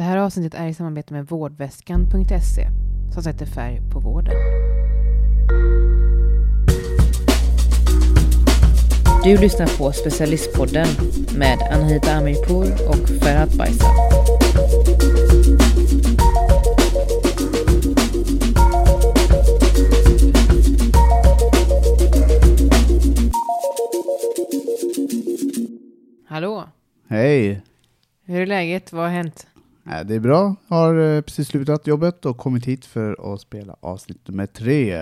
Det 0.00 0.04
här 0.04 0.16
avsnittet 0.16 0.60
är 0.60 0.66
i 0.66 0.74
samarbete 0.74 1.12
med 1.12 1.26
vårdväskan.se 1.26 2.68
som 3.14 3.22
sätter 3.22 3.46
färg 3.46 3.80
på 3.92 4.00
vården. 4.00 4.34
Du 9.24 9.36
lyssnar 9.36 9.78
på 9.78 9.92
Specialistpodden 9.92 10.86
med 11.38 11.58
Anahita 11.72 12.12
Amirpour 12.12 12.88
och 12.88 13.08
Ferhat 13.08 13.54
Baisa. 13.54 13.86
Hallå! 26.26 26.68
Hej! 27.08 27.62
Hur 28.24 28.42
är 28.42 28.46
läget? 28.46 28.92
Vad 28.92 29.02
har 29.02 29.10
hänt? 29.10 29.46
Äh, 29.90 30.06
Det 30.06 30.14
är 30.14 30.20
bra. 30.20 30.56
Har 30.68 30.94
eh, 31.16 31.20
precis 31.20 31.48
slutat 31.48 31.86
jobbet 31.86 32.26
och 32.26 32.36
kommit 32.38 32.66
hit 32.66 32.84
för 32.84 33.34
att 33.34 33.40
spela 33.40 33.76
avsnitt 33.80 34.28
nummer 34.28 34.46
tre. 34.46 34.98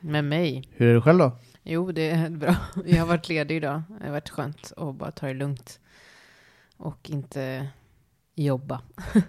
Med 0.00 0.24
mig? 0.24 0.68
Hur 0.70 0.88
är 0.88 0.94
det 0.94 1.00
själv 1.00 1.18
då? 1.18 1.32
Jo, 1.62 1.92
det 1.92 2.10
är 2.10 2.30
bra. 2.30 2.56
Jag 2.86 2.98
har 2.98 3.06
varit 3.06 3.28
ledig 3.28 3.56
idag. 3.56 3.82
Det 4.00 4.04
har 4.06 4.12
varit 4.12 4.28
skönt 4.30 4.72
att 4.76 4.94
bara 4.94 5.10
ta 5.10 5.26
det 5.26 5.34
lugnt. 5.34 5.80
Och 6.76 7.10
inte 7.10 7.68
jobba. 8.34 8.80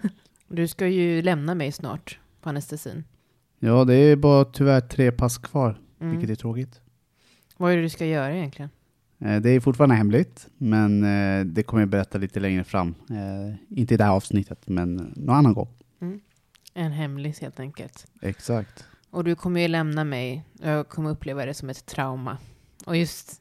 Du 0.52 0.68
ska 0.68 0.86
ju 0.86 1.22
lämna 1.22 1.54
mig 1.54 1.72
snart 1.72 2.18
på 2.40 2.48
anestesin. 2.48 3.04
Ja, 3.58 3.84
det 3.84 3.94
är 3.94 4.16
bara 4.16 4.44
tyvärr 4.44 4.80
tre 4.80 5.12
pass 5.12 5.38
kvar, 5.38 5.80
Mm. 6.00 6.12
vilket 6.18 6.30
är 6.38 6.40
tråkigt. 6.40 6.80
Vad 7.56 7.72
är 7.72 7.76
det 7.76 7.82
du 7.82 7.88
ska 7.88 8.06
göra 8.06 8.34
egentligen? 8.36 8.70
Eh, 9.20 9.40
Det 9.40 9.50
är 9.50 9.60
fortfarande 9.60 9.94
hemligt, 9.94 10.48
men 10.58 11.04
eh, 11.04 11.44
det 11.44 11.62
kommer 11.62 11.82
jag 11.82 11.88
berätta 11.88 12.18
lite 12.18 12.40
längre 12.40 12.64
fram. 12.64 12.94
Eh, 13.10 13.78
Inte 13.78 13.94
i 13.94 13.96
det 13.96 14.04
här 14.04 14.12
avsnittet, 14.12 14.68
men 14.68 14.94
någon 15.16 15.36
annan 15.36 15.54
gång. 15.54 15.68
En 16.74 16.92
hemlis 16.92 17.40
helt 17.40 17.60
enkelt. 17.60 18.06
Exakt. 18.22 18.84
Och 19.10 19.24
du 19.24 19.34
kommer 19.34 19.60
ju 19.60 19.68
lämna 19.68 20.04
mig. 20.04 20.44
Jag 20.62 20.88
kommer 20.88 21.10
uppleva 21.10 21.46
det 21.46 21.54
som 21.54 21.70
ett 21.70 21.86
trauma. 21.86 22.38
Och 22.86 22.96
just 22.96 23.40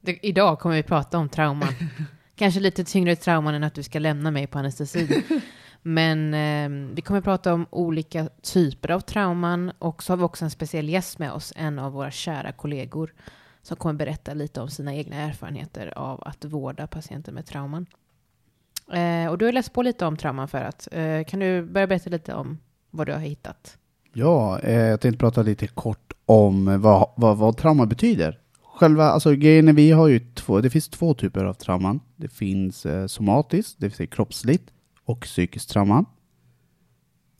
det, 0.00 0.26
idag 0.26 0.58
kommer 0.58 0.74
vi 0.76 0.82
prata 0.82 1.18
om 1.18 1.28
trauman. 1.28 1.68
Kanske 2.36 2.60
lite 2.60 2.84
tyngre 2.84 3.16
trauman 3.16 3.54
än 3.54 3.62
att 3.64 3.74
du 3.74 3.82
ska 3.82 3.98
lämna 3.98 4.30
mig 4.30 4.46
på 4.46 4.58
anestesin. 4.58 5.22
Men 5.82 6.34
eh, 6.34 6.94
vi 6.94 7.02
kommer 7.02 7.20
prata 7.20 7.54
om 7.54 7.66
olika 7.70 8.28
typer 8.42 8.90
av 8.90 9.00
trauman. 9.00 9.72
Och 9.78 10.02
så 10.02 10.12
har 10.12 10.16
vi 10.16 10.22
också 10.22 10.44
en 10.44 10.50
speciell 10.50 10.88
gäst 10.88 11.18
med 11.18 11.32
oss, 11.32 11.52
en 11.56 11.78
av 11.78 11.92
våra 11.92 12.10
kära 12.10 12.52
kollegor. 12.52 13.14
Som 13.66 13.76
kommer 13.76 13.94
berätta 13.94 14.34
lite 14.34 14.60
om 14.60 14.68
sina 14.68 14.94
egna 14.94 15.16
erfarenheter 15.16 15.98
av 15.98 16.22
att 16.26 16.44
vårda 16.44 16.86
patienter 16.86 17.32
med 17.32 17.46
trauman. 17.46 17.86
Eh, 18.92 19.30
och 19.30 19.38
du 19.38 19.44
har 19.44 19.52
läst 19.52 19.72
på 19.72 19.82
lite 19.82 20.06
om 20.06 20.16
trauman 20.16 20.48
för 20.48 20.58
att. 20.58 20.88
Eh, 20.92 21.24
kan 21.24 21.40
du 21.40 21.62
börja 21.62 21.86
berätta 21.86 22.10
lite 22.10 22.34
om 22.34 22.58
vad 22.90 23.06
du 23.06 23.12
har 23.12 23.20
hittat? 23.20 23.78
Ja, 24.12 24.60
eh, 24.60 24.74
jag 24.74 25.00
tänkte 25.00 25.18
prata 25.18 25.42
lite 25.42 25.66
kort 25.66 26.12
om 26.26 26.80
vad, 26.80 27.10
vad, 27.16 27.36
vad 27.36 27.56
trauma 27.56 27.86
betyder. 27.86 28.40
Själva, 28.62 29.04
alltså 29.04 29.32
grejen 29.34 29.68
är, 29.68 29.72
vi 29.72 29.90
har 29.90 30.08
ju 30.08 30.20
två, 30.34 30.60
det 30.60 30.70
finns 30.70 30.88
två 30.88 31.14
typer 31.14 31.44
av 31.44 31.54
trauman. 31.54 32.00
Det 32.16 32.28
finns 32.28 32.86
eh, 32.86 33.06
somatiskt, 33.06 33.80
det 33.80 33.86
vill 33.86 33.96
säga 33.96 34.06
kroppsligt, 34.06 34.64
och 35.04 35.20
psykiskt 35.20 35.70
trauma. 35.70 36.04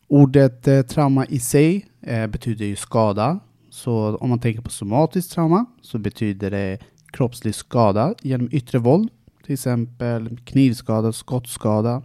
Ordet 0.08 0.68
eh, 0.68 0.83
trauma 0.83 1.27
i 1.27 1.38
sig 1.38 1.86
eh, 2.00 2.27
betyder 2.27 2.64
ju 2.64 2.77
skada. 2.77 3.40
Så 3.77 4.16
om 4.16 4.28
man 4.28 4.38
tänker 4.38 4.60
på 4.60 4.70
somatiskt 4.70 5.32
trauma 5.32 5.66
så 5.82 5.98
betyder 5.98 6.50
det 6.50 6.78
kroppslig 7.12 7.55
skada 7.55 8.14
genom 8.22 8.48
yttre 8.52 8.78
våld. 8.78 9.10
Till 9.44 9.52
exempel 9.52 10.38
knivskada, 10.44 11.12
skottskada. 11.12 12.02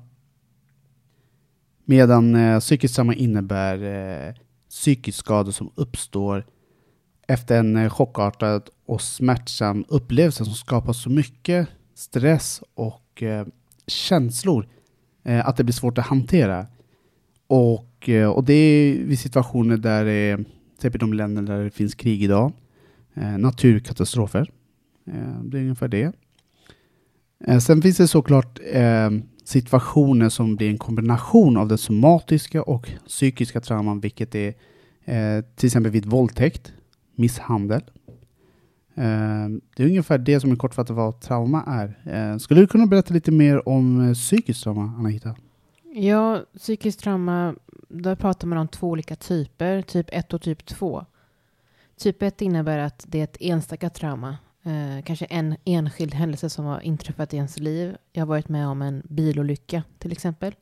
Medan 1.85 2.35
eh, 2.35 2.59
psykiskt 2.59 2.95
trauma 2.95 3.13
innebär 3.13 3.83
eh, 3.83 4.33
psykisk 4.69 5.19
skada 5.19 5.51
som 5.51 5.71
uppstår 5.75 6.45
efter 7.27 7.59
en 7.59 7.75
eh, 7.75 7.89
chockartad 7.89 8.69
och 8.85 9.01
smärtsam 9.01 9.85
upplevelse 9.87 10.45
som 10.45 10.53
skapar 10.53 10.93
så 10.93 11.09
mycket 11.09 11.67
stress 11.95 12.63
och 12.73 13.23
eh, 13.23 13.45
känslor 13.87 14.67
eh, 15.23 15.47
att 15.47 15.57
det 15.57 15.63
blir 15.63 15.73
svårt 15.73 15.97
att 15.97 16.07
hantera. 16.07 16.67
Och, 17.47 18.09
eh, 18.09 18.29
och 18.29 18.43
det 18.43 18.53
är 18.53 19.03
vid 19.03 19.19
situationer 19.19 19.77
där 19.77 20.05
det 20.05 20.11
är, 20.11 20.45
typ 20.81 20.95
i 20.95 20.97
de 20.97 21.13
länder 21.13 21.41
där 21.41 21.63
det 21.63 21.71
finns 21.71 21.95
krig 21.95 22.23
idag, 22.23 22.51
eh, 23.13 23.37
naturkatastrofer. 23.37 24.51
Eh, 25.07 25.43
det 25.43 25.57
är 25.57 25.61
ungefär 25.61 25.87
det. 25.87 26.11
Eh, 27.47 27.59
sen 27.59 27.81
finns 27.81 27.97
det 27.97 28.07
såklart 28.07 28.59
eh, 28.73 29.09
situationer 29.43 30.29
som 30.29 30.55
blir 30.55 30.69
en 30.69 30.77
kombination 30.77 31.57
av 31.57 31.67
det 31.67 31.77
somatiska 31.77 32.63
och 32.63 32.89
psykiska 33.07 33.61
trauman, 33.61 33.99
vilket 33.99 34.35
är 34.35 34.53
eh, 35.05 35.43
till 35.55 35.67
exempel 35.67 35.91
vid 35.91 36.05
våldtäkt, 36.05 36.73
misshandel. 37.15 37.81
Eh, 38.95 39.47
det 39.75 39.83
är 39.83 39.87
ungefär 39.87 40.17
det 40.17 40.39
som 40.39 40.51
är 40.51 40.55
kortfattat 40.55 40.95
vad 40.95 41.21
trauma 41.21 41.63
är. 41.67 41.99
Eh, 42.05 42.37
skulle 42.37 42.61
du 42.61 42.67
kunna 42.67 42.85
berätta 42.85 43.13
lite 43.13 43.31
mer 43.31 43.69
om 43.69 44.07
eh, 44.07 44.13
psykiskt 44.13 44.63
trauma, 44.63 44.93
Anahita? 44.97 45.35
Ja, 45.93 46.45
psykiskt 46.57 46.99
trauma, 46.99 47.55
där 47.87 48.15
pratar 48.15 48.47
man 48.47 48.57
om 48.57 48.67
två 48.67 48.89
olika 48.89 49.15
typer, 49.15 49.81
typ 49.81 50.09
1 50.11 50.33
och 50.33 50.41
typ 50.41 50.65
2. 50.65 51.05
Typ 51.97 52.21
1 52.21 52.41
innebär 52.41 52.77
att 52.77 53.05
det 53.07 53.19
är 53.19 53.23
ett 53.23 53.37
enstaka 53.39 53.89
trauma, 53.89 54.37
eh, 54.63 55.03
kanske 55.03 55.25
en 55.25 55.55
enskild 55.65 56.13
händelse 56.13 56.49
som 56.49 56.65
har 56.65 56.81
inträffat 56.81 57.33
i 57.33 57.37
ens 57.37 57.59
liv. 57.59 57.97
Jag 58.11 58.21
har 58.21 58.27
varit 58.27 58.49
med 58.49 58.67
om 58.67 58.81
en 58.81 59.01
bilolycka 59.05 59.83
till 59.99 60.11
exempel. 60.11 60.55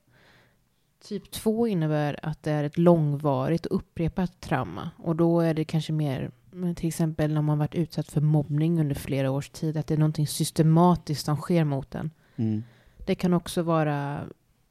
Typ 1.04 1.32
2 1.32 1.68
innebär 1.68 2.20
att 2.24 2.44
det 2.44 2.52
är 2.52 2.64
ett 2.64 2.78
långvarigt 2.78 3.66
och 3.66 3.76
upprepat 3.76 4.42
trauma 4.42 4.92
och 4.98 5.16
då 5.16 5.40
är 5.40 5.54
det 5.54 5.66
kanske 5.66 5.94
mer 5.94 6.32
till 6.76 6.88
exempel 6.88 7.34
när 7.34 7.42
man 7.42 7.58
varit 7.58 7.76
utsatt 7.76 8.12
för 8.12 8.22
mobbning 8.22 8.80
under 8.80 8.96
flera 8.96 9.32
års 9.32 9.50
tid, 9.50 9.78
att 9.78 9.88
det 9.88 9.94
är 9.94 9.98
någonting 9.98 10.28
systematiskt 10.28 11.26
som 11.26 11.38
sker 11.38 11.64
mot 11.64 11.96
en. 11.96 12.12
Mm. 12.36 12.64
Det 13.06 13.16
kan 13.16 13.34
också 13.34 13.62
vara 13.62 14.26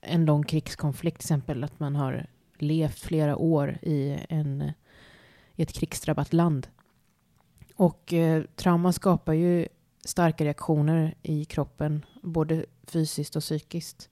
en 0.08 0.24
lång 0.24 0.42
krigskonflikt, 0.44 1.18
till 1.18 1.26
exempel 1.26 1.64
att 1.64 1.80
man 1.80 1.96
har 1.96 2.26
levt 2.58 2.98
flera 2.98 3.36
år 3.36 3.78
i, 3.82 4.18
en, 4.28 4.72
i 5.54 5.62
ett 5.62 5.72
krigsdrabbat 5.72 6.32
land. 6.32 6.68
Och 7.74 8.12
eh, 8.12 8.42
trauma 8.56 8.92
skapar 8.92 9.32
ju 9.32 9.68
starka 10.04 10.44
reaktioner 10.44 11.14
i 11.22 11.44
kroppen, 11.44 12.04
både 12.22 12.64
fysiskt 12.86 13.36
och 13.36 13.42
psykiskt. 13.42 14.10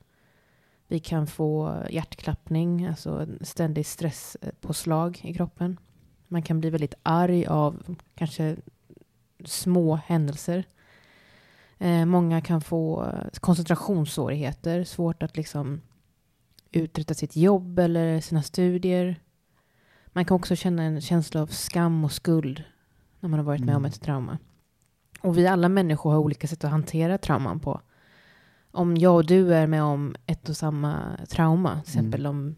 Vi 0.89 0.99
kan 0.99 1.27
få 1.27 1.83
hjärtklappning, 1.91 2.87
alltså 2.87 3.27
ständig 3.41 3.87
stresspåslag 3.87 5.21
i 5.25 5.35
kroppen. 5.35 5.77
Man 6.29 6.43
kan 6.43 6.61
bli 6.61 6.71
väldigt 6.71 6.95
arg 7.03 7.47
av 7.47 7.97
kanske 8.15 8.57
små 9.45 9.95
händelser. 9.95 10.65
Eh, 11.79 12.05
många 12.05 12.41
kan 12.41 12.61
få 12.61 13.05
eh, 13.05 13.29
koncentrationssvårigheter, 13.41 14.85
svårt 14.85 15.23
att 15.23 15.37
liksom 15.37 15.81
uträtta 16.73 17.15
sitt 17.15 17.37
jobb 17.37 17.79
eller 17.79 18.21
sina 18.21 18.43
studier. 18.43 19.21
Man 20.07 20.25
kan 20.25 20.35
också 20.35 20.57
känna 20.57 20.83
en 20.83 21.01
känsla 21.01 21.43
av 21.43 21.47
skam 21.47 22.05
och 22.05 22.13
skuld 22.13 22.65
när 23.21 23.29
man 23.29 23.39
har 23.39 23.45
varit 23.45 23.61
med 23.65 23.77
om 23.77 23.83
Mm. 23.83 23.89
ett 23.91 24.01
trauma. 24.01 24.39
Och 25.21 25.39
vi 25.39 25.47
alla 25.47 25.69
människor 25.69 26.11
har 26.11 26.19
olika 26.19 26.47
sätt 26.49 26.65
att 26.65 26.71
hantera 26.71 27.19
trauman 27.19 27.61
på. 27.61 27.81
Om 28.71 28.97
jag 28.97 29.15
och 29.15 29.27
du 29.27 29.55
är 29.55 29.67
med 29.67 29.83
om 29.83 30.17
ett 30.27 30.49
och 30.49 30.57
samma 30.57 31.19
trauma, 31.29 31.71
till 31.71 31.75
Mm. 31.75 31.83
exempel 32.09 32.27
om 32.27 32.57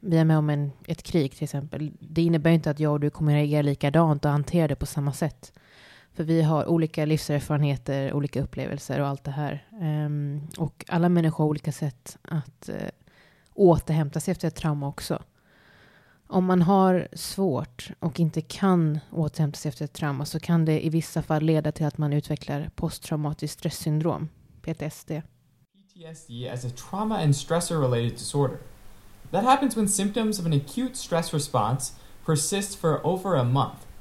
vi 0.00 0.16
är 0.18 0.24
med 0.24 0.38
om 0.38 0.50
en, 0.50 0.70
ett 0.86 1.02
krig 1.02 1.32
till 1.32 1.44
exempel. 1.44 1.92
Det 2.00 2.22
innebär 2.22 2.50
inte 2.50 2.70
att 2.70 2.80
jag 2.80 2.92
och 2.92 3.00
du 3.00 3.10
kommer 3.10 3.34
reagera 3.34 3.62
likadant 3.62 4.24
och 4.24 4.30
hantera 4.30 4.68
det 4.68 4.76
på 4.76 4.86
samma 4.86 5.12
sätt. 5.12 5.52
För 6.14 6.24
vi 6.24 6.42
har 6.42 6.66
olika 6.66 7.04
livserfarenheter, 7.04 8.12
olika 8.12 8.42
upplevelser 8.42 9.00
och 9.00 9.06
allt 9.06 9.24
det 9.24 9.30
här. 9.30 9.66
Um, 9.80 10.48
och 10.58 10.84
alla 10.88 11.08
människor 11.08 11.44
har 11.44 11.48
olika 11.48 11.72
sätt 11.72 12.18
att 12.22 12.68
uh, 12.68 12.76
återhämta 13.54 14.20
sig 14.20 14.32
efter 14.32 14.48
ett 14.48 14.54
trauma 14.54 14.88
också. 14.88 15.22
Om 16.26 16.44
man 16.44 16.62
har 16.62 17.08
svårt 17.12 17.90
och 17.98 18.20
inte 18.20 18.40
kan 18.40 19.00
återhämta 19.10 19.56
sig 19.56 19.68
efter 19.68 19.84
ett 19.84 19.92
trauma 19.92 20.24
så 20.24 20.40
kan 20.40 20.64
det 20.64 20.86
i 20.86 20.88
vissa 20.88 21.22
fall 21.22 21.42
leda 21.42 21.72
till 21.72 21.86
att 21.86 21.98
man 21.98 22.12
utvecklar 22.12 22.70
posttraumatiskt 22.74 23.58
stresssyndrom, 23.58 24.28
PTSD. 24.62 25.10
PTSD 25.74 26.48
as 26.52 26.64
a 26.64 26.70
trauma 26.76 27.18
and 27.18 27.36
stressor 27.36 27.80
related 27.80 28.12
disorder. 28.12 28.56
That 29.30 29.44
happens 29.44 29.76
when 29.76 29.88
symptoms 29.88 30.40
of 30.40 30.46
an 30.46 30.52
acute 30.52 30.96
stress 30.96 31.34
response 31.34 31.92
persist 32.24 32.78
for 32.78 33.06
over 33.06 33.36
a 33.36 33.44
month. 33.44 33.91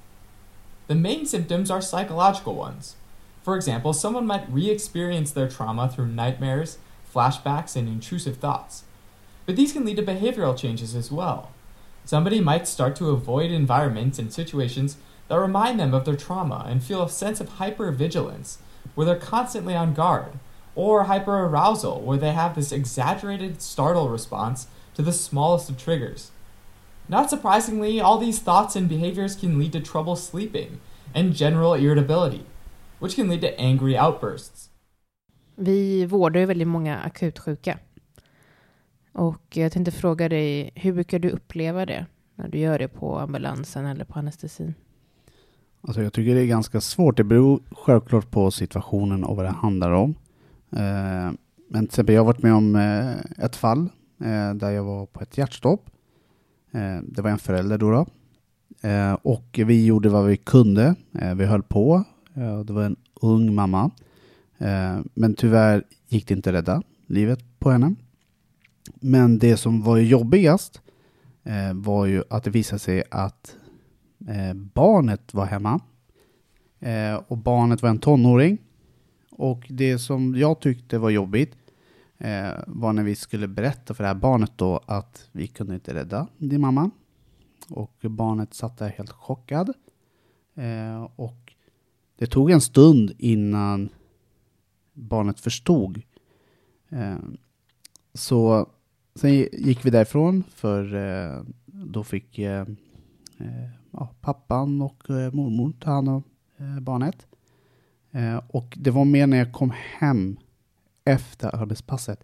The 0.92 0.96
main 0.96 1.26
symptoms 1.26 1.72
are 1.72 1.80
psychological 1.80 2.54
ones. 2.54 2.98
For 3.44 3.56
example, 3.56 3.94
someone 3.94 4.28
might 4.28 4.52
re 4.52 4.70
experience 4.70 5.32
their 5.32 5.48
trauma 5.48 5.88
through 5.88 6.08
nightmares, 6.08 6.80
flashbacks, 7.16 7.78
and 7.78 7.88
intrusive 7.88 8.36
thoughts. 8.36 8.84
But 9.46 9.56
these 9.56 9.72
can 9.72 9.86
lead 9.86 9.96
to 9.96 10.04
behavioral 10.04 10.58
changes 10.58 10.94
as 10.94 11.10
well. 11.10 11.52
Somebody 12.04 12.42
might 12.42 12.68
start 12.68 12.98
to 12.98 13.12
avoid 13.12 13.52
environments 13.52 14.20
and 14.20 14.34
situations 14.34 14.98
that 15.30 15.40
remind 15.40 15.80
them 15.80 15.94
of 15.94 16.04
their 16.04 16.18
trauma 16.18 16.66
and 16.68 16.84
feel 16.84 17.04
a 17.04 17.10
sense 17.10 17.40
of 17.40 17.52
hypervigilance, 17.52 18.58
where 18.94 19.06
they're 19.06 19.16
constantly 19.16 19.74
on 19.74 19.94
guard, 19.94 20.40
or 20.76 21.06
hyperarousal, 21.06 22.02
where 22.02 22.18
they 22.18 22.34
have 22.34 22.54
this 22.54 22.74
exaggerated 22.74 23.62
startle 23.62 24.10
response 24.10 24.68
to 24.96 25.02
the 25.02 25.14
smallest 25.14 25.70
of 25.70 25.78
triggers. 25.78 26.32
Not 27.12 27.30
surprisingly, 27.30 28.00
all 28.00 28.19
these 28.19 28.40
thoughts 28.40 28.75
and 28.75 28.88
behaviors 28.88 29.36
can 29.36 29.60
lead 29.60 29.74
to 29.74 29.81
trouble 29.81 30.16
sleeping 30.16 30.80
and 31.13 31.36
general 31.36 31.74
irritability, 31.74 32.42
which 33.00 33.16
can 33.16 33.30
lead 33.30 33.42
to 33.42 33.48
angry 33.58 33.98
outbursts. 33.98 34.69
Vi 35.56 36.06
vårdar 36.06 36.40
ju 36.40 36.46
väldigt 36.46 36.68
många 36.68 37.00
akutsjuka. 37.00 37.80
Och 39.13 39.58
jag 39.58 39.72
tänkte 39.72 39.92
fråga 39.92 40.30
dig, 40.30 40.72
hur 40.75 40.94
brukar 40.94 41.19
du 41.19 41.30
uppleva 41.30 41.86
det 41.86 42.06
när 42.36 42.48
du 42.48 42.58
gör 42.58 42.80
det 42.80 42.88
på 42.88 43.19
ambulansen 43.19 43.86
eller 43.86 44.06
på 44.06 44.19
anestesin? 44.19 44.74
Alltså 45.81 46.02
jag 46.02 46.13
tycker 46.13 46.36
det 46.36 46.42
är 46.42 46.46
ganska 46.46 46.81
svårt. 46.81 47.18
Det 47.18 47.24
beror 47.24 47.60
självklart 47.72 48.31
på 48.31 48.52
situationen 48.52 49.24
och 49.24 49.36
vad 49.36 49.46
det 49.46 49.52
handlar 49.52 49.92
om. 49.92 50.16
Eh, 50.72 51.31
men 51.69 51.80
till 51.80 51.84
exempel 51.86 52.16
jag 52.16 52.22
har 52.22 52.25
varit 52.25 52.44
med 52.44 52.54
om 52.54 52.75
eh, 52.75 53.46
ett 53.46 53.56
fall 53.56 53.90
eh, 54.24 54.54
där 54.54 54.69
jag 54.69 54.84
var 54.84 55.06
på 55.06 55.22
ett 55.22 55.38
hjärtstopp. 55.38 55.90
Eh, 56.72 57.00
det 57.04 57.22
var 57.22 57.30
en 57.30 57.40
förälder 57.40 57.78
då. 57.78 57.92
då. 57.92 58.08
Eh, 58.88 59.14
och 59.14 59.60
vi 59.66 59.86
gjorde 59.86 60.10
vad 60.10 60.26
vi 60.26 60.38
kunde. 60.38 60.96
Eh, 61.20 61.36
vi 61.36 61.46
höll 61.46 61.64
på. 61.64 62.04
det 62.66 62.74
var 62.74 62.84
en 62.84 62.96
ung 63.22 63.56
mamma. 63.56 63.92
men 65.14 65.34
tyvärr 65.34 65.84
gick 66.08 66.28
det 66.28 66.34
inte 66.34 66.50
att 66.50 66.56
rädda 66.56 66.82
livet 67.08 67.40
på 67.60 67.72
henne. 67.72 67.96
Men 68.96 69.40
det 69.40 69.58
som 69.58 69.82
var 69.82 69.98
jobbigast 69.98 70.82
var 71.74 72.06
ju 72.06 72.24
att 72.30 72.44
det 72.44 72.50
visade 72.50 72.80
sig 72.80 73.04
att 73.12 73.56
barnet 74.74 75.34
var 75.34 75.46
hemma. 75.46 75.80
och 77.28 77.38
barnet 77.38 77.82
var 77.82 77.90
en 77.90 78.00
tonåring. 78.00 78.58
Och 79.32 79.66
det 79.70 80.00
som 80.00 80.36
jag 80.36 80.60
tyckte 80.60 80.98
var 80.98 81.10
jobbigt 81.10 81.56
eh, 82.22 82.64
var 82.68 82.94
när 82.94 83.04
vi 83.04 83.16
skulle 83.16 83.48
berätta 83.48 83.94
för 83.94 84.04
det 84.04 84.08
här 84.08 84.16
barnet 84.16 84.52
då 84.56 84.80
att 84.86 85.30
vi 85.32 85.48
kunde 85.48 85.74
inte 85.74 85.94
rädda 85.94 86.28
din 86.38 86.62
mamma. 86.62 86.90
Och 87.70 87.98
barnet 88.02 88.54
satt 88.54 88.78
där 88.78 88.90
helt 88.90 89.12
chockad. 89.12 89.74
Eh, 90.56 91.10
och 91.16 91.54
det 92.18 92.28
tog 92.28 92.52
en 92.52 92.62
stund 92.62 93.12
innan 93.18 93.90
barnet 94.94 95.40
förstod. 95.40 96.02
Eh, 96.90 97.18
så 98.14 98.70
sen 99.16 99.32
gick 99.52 99.86
vi 99.86 99.90
därifrån 99.90 100.44
för 100.50 100.96
eh, 100.96 101.44
då 101.66 102.04
fick 102.04 102.40
eh, 102.40 102.62
eh 103.38 103.70
ja, 103.92 104.10
pappan 104.22 104.82
och 104.82 105.10
eh, 105.10 105.34
mormor 105.34 105.74
ta 105.80 105.92
hand 105.92 106.10
om 106.10 106.24
eh, 106.58 106.80
barnet. 106.80 107.28
och 108.48 108.78
det 108.78 108.92
var 108.92 109.06
mer 109.06 109.28
när 109.28 109.38
jag 109.38 109.52
kom 109.52 109.74
hem 110.00 110.38
efter 111.06 111.56
arbetspasset 111.56 112.24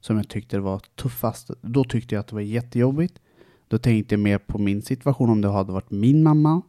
som 0.00 0.16
jag 0.16 0.28
tyckte 0.28 0.56
det 0.56 0.60
var 0.60 0.80
tuffast. 0.94 1.50
Då 1.60 1.84
tyckte 1.84 2.14
jag 2.14 2.20
att 2.20 2.26
det 2.26 2.34
var 2.34 2.42
jättejobbigt. 2.42 3.20
Då 3.68 3.78
tänkte 3.78 4.14
jag 4.14 4.20
mer 4.20 4.38
på 4.38 4.58
min 4.58 4.82
situation 4.82 5.30
om 5.30 5.40
det 5.40 5.48
hade 5.48 5.72
varit 5.72 5.90
min 5.90 6.22
mamma. 6.22 6.62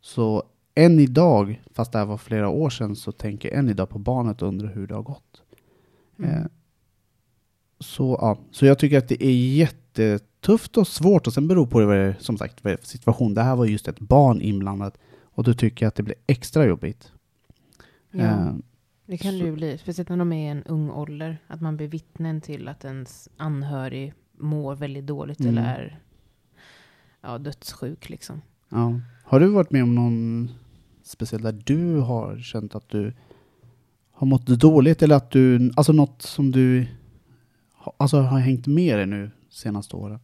Så 0.00 0.42
än 0.74 1.00
idag, 1.00 1.62
fast 1.70 1.92
det 1.92 1.98
här 1.98 2.06
var 2.06 2.18
flera 2.18 2.48
år 2.48 2.70
sedan, 2.70 2.96
så 2.96 3.12
tänker 3.12 3.48
jag 3.48 3.58
än 3.58 3.68
idag 3.68 3.88
på 3.88 3.98
barnet 3.98 4.42
och 4.42 4.48
undrar 4.48 4.68
hur 4.68 4.86
det 4.86 4.94
har 4.94 5.02
gått. 5.02 5.42
Mm. 6.18 6.30
Eh, 6.30 6.46
så, 7.78 8.18
ja. 8.20 8.38
så 8.50 8.66
jag 8.66 8.78
tycker 8.78 8.98
att 8.98 9.08
det 9.08 9.24
är 9.24 9.36
jättetufft 9.56 10.76
och 10.76 10.88
svårt 10.88 11.26
och 11.26 11.32
sen 11.32 11.48
beror 11.48 11.66
på 11.66 11.86
vad 11.86 11.96
det 11.96 12.16
som 12.18 12.38
sagt 12.38 12.64
vad 12.64 12.70
det 12.70 12.74
är 12.74 12.80
för 12.80 12.86
situation. 12.86 13.34
Det 13.34 13.42
här 13.42 13.56
var 13.56 13.66
just 13.66 13.88
ett 13.88 14.00
barn 14.00 14.40
inblandat 14.40 14.98
och 15.22 15.44
då 15.44 15.54
tycker 15.54 15.86
jag 15.86 15.88
att 15.88 15.94
det 15.94 16.02
blir 16.02 16.16
extra 16.26 16.66
jobbigt. 16.66 17.12
Ja. 18.10 18.20
Eh, 18.20 18.52
det 19.06 19.16
kan 19.16 19.38
det 19.38 19.44
ju 19.44 19.52
bli, 19.52 19.78
speciellt 19.78 20.08
när 20.08 20.16
de 20.16 20.32
är 20.32 20.46
i 20.46 20.50
en 20.50 20.62
ung 20.62 20.90
ålder. 20.90 21.38
Att 21.46 21.60
man 21.60 21.76
blir 21.76 21.88
vittnen 21.88 22.40
till 22.40 22.68
att 22.68 22.84
ens 22.84 23.28
anhörig 23.36 24.14
mår 24.32 24.74
väldigt 24.74 25.06
dåligt 25.06 25.40
mm. 25.40 25.58
eller 25.58 25.64
är 25.64 26.00
ja, 27.20 27.38
dödssjuk 27.38 28.08
liksom. 28.08 28.42
Ja. 28.68 29.00
Har 29.24 29.40
du 29.40 29.46
varit 29.46 29.70
med 29.70 29.82
om 29.82 29.94
någon 29.94 30.50
speciell 31.02 31.42
där 31.42 31.62
du 31.64 32.00
har 32.00 32.38
känt 32.38 32.74
att 32.74 32.88
du 32.88 33.12
har 34.12 34.26
mått 34.26 34.46
dåligt 34.46 35.02
eller 35.02 35.16
att 35.16 35.30
du, 35.30 35.72
alltså 35.76 35.92
något 35.92 36.22
som 36.22 36.50
du 36.50 36.86
alltså 37.96 38.20
har 38.20 38.38
hängt 38.38 38.66
med 38.66 38.98
dig 38.98 39.06
nu 39.06 39.30
senaste 39.50 39.96
åren? 39.96 40.20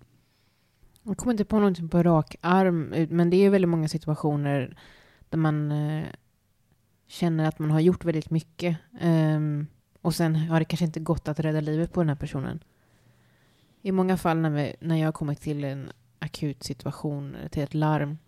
Jag 1.02 1.16
kommer 1.16 1.32
inte 1.32 1.44
på 1.44 1.56
någonting 1.56 1.88
på 1.88 2.02
rak 2.02 2.36
arm, 2.40 2.94
men 3.10 3.30
det 3.30 3.36
är 3.36 3.50
väldigt 3.50 3.68
många 3.68 3.88
situationer 3.88 4.76
där 5.28 5.38
man 5.38 5.72
eh, 5.72 6.04
känner 7.10 7.48
att 7.48 7.58
man 7.58 7.70
har 7.70 7.80
gjort 7.80 8.04
väldigt 8.04 8.30
mycket. 8.30 8.76
Um, 9.00 9.66
och 10.02 10.14
sen 10.14 10.36
har 10.36 10.58
det 10.58 10.64
kanske 10.64 10.84
inte 10.84 11.00
gått 11.00 11.28
att 11.28 11.40
rädda 11.40 11.60
livet 11.60 11.92
på 11.92 12.00
den 12.00 12.08
här 12.08 12.16
personen. 12.16 12.64
I 13.82 13.92
många 13.92 14.16
fall 14.16 14.38
när, 14.38 14.50
vi, 14.50 14.74
när 14.80 14.96
jag 14.96 15.06
har 15.06 15.12
kommit 15.12 15.40
till 15.40 15.64
en 15.64 15.90
akut 16.18 16.62
situation, 16.62 17.36
till 17.50 17.62
ett 17.62 17.74
larm, 17.74 18.18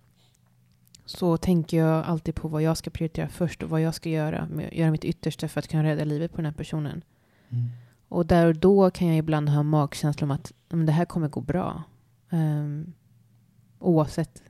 så 1.05 1.37
tänker 1.37 1.77
jag 1.77 2.05
alltid 2.05 2.35
på 2.35 2.49
vad 2.49 2.63
jag 2.63 2.77
ska 2.77 2.91
prioritera 2.91 3.29
först 3.29 3.63
och 3.63 3.71
vad 3.71 3.81
jag 3.81 3.95
ska 3.95 4.09
göra. 4.09 4.49
Göra 4.73 4.91
mitt 4.91 5.05
yttersta 5.05 5.49
för 5.49 5.59
att 5.59 5.69
kunna 5.69 5.85
rädda 5.85 6.05
livet 6.05 6.31
på 6.31 6.37
den 6.37 6.47
här 6.47 6.53
personen. 6.53 7.05
Mm. 7.49 7.69
Och 8.09 8.27
där 8.27 8.47
och 8.47 8.57
då 8.57 8.91
kan 8.91 9.09
jag 9.09 9.17
ibland 9.17 9.49
ha 9.49 9.63
magkänsla 9.63 10.25
om 10.25 10.31
att 10.31 10.53
men 10.69 10.87
det 10.87 10.93
här 10.93 11.05
kommer 11.05 11.29
gå 11.29 11.41
bra. 11.41 11.83
Um, 12.31 12.93
oavsett. 13.79 14.43